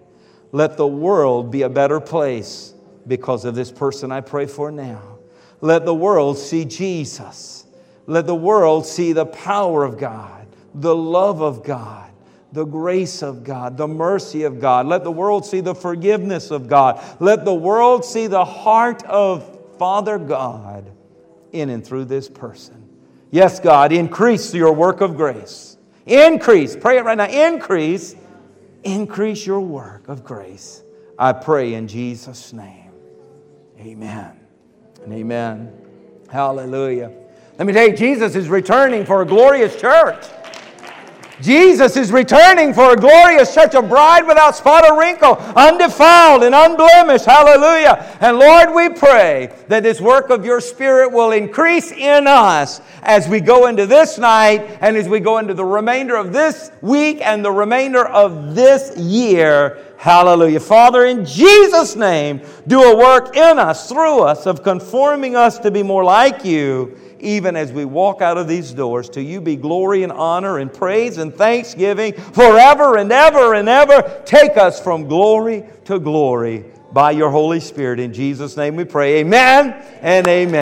[0.53, 2.73] Let the world be a better place
[3.07, 5.16] because of this person I pray for now.
[5.61, 7.67] Let the world see Jesus.
[8.07, 12.07] Let the world see the power of God, the love of God
[12.57, 14.87] the grace of God, the mercy of God.
[14.87, 17.05] Let the world see the forgiveness of God.
[17.21, 20.91] Let the world see the heart of Father God
[21.53, 22.89] in and through this person.
[23.31, 25.77] Yes, God, increase your work of grace.
[26.07, 27.29] Increase, pray it right now.
[27.29, 28.17] Increase,
[28.85, 30.83] increase your work of grace.
[31.19, 32.93] I pray in Jesus' name.
[33.79, 34.36] Amen
[35.07, 35.73] and amen.
[36.29, 37.13] Hallelujah.
[37.59, 40.27] Let me tell you, Jesus is returning for a glorious church.
[41.41, 46.55] Jesus is returning for a glorious church, a bride without spot or wrinkle, undefiled and
[46.55, 47.27] unblemished.
[47.27, 48.17] Hallelujah.
[48.21, 53.29] And Lord, we pray that this work of your Spirit will increase in us as
[53.29, 57.21] we go into this night and as we go into the remainder of this week
[57.21, 59.83] and the remainder of this year.
[59.99, 60.61] Hallelujah.
[60.61, 65.71] Father, in Jesus' name, do a work in us, through us, of conforming us to
[65.71, 69.09] be more like you even as we walk out of these doors.
[69.11, 74.23] To you be glory and honor and praise and thanksgiving forever and ever and ever.
[74.25, 78.01] Take us from glory to glory by your Holy Spirit.
[78.01, 79.19] In Jesus' name we pray.
[79.19, 80.55] Amen and amen.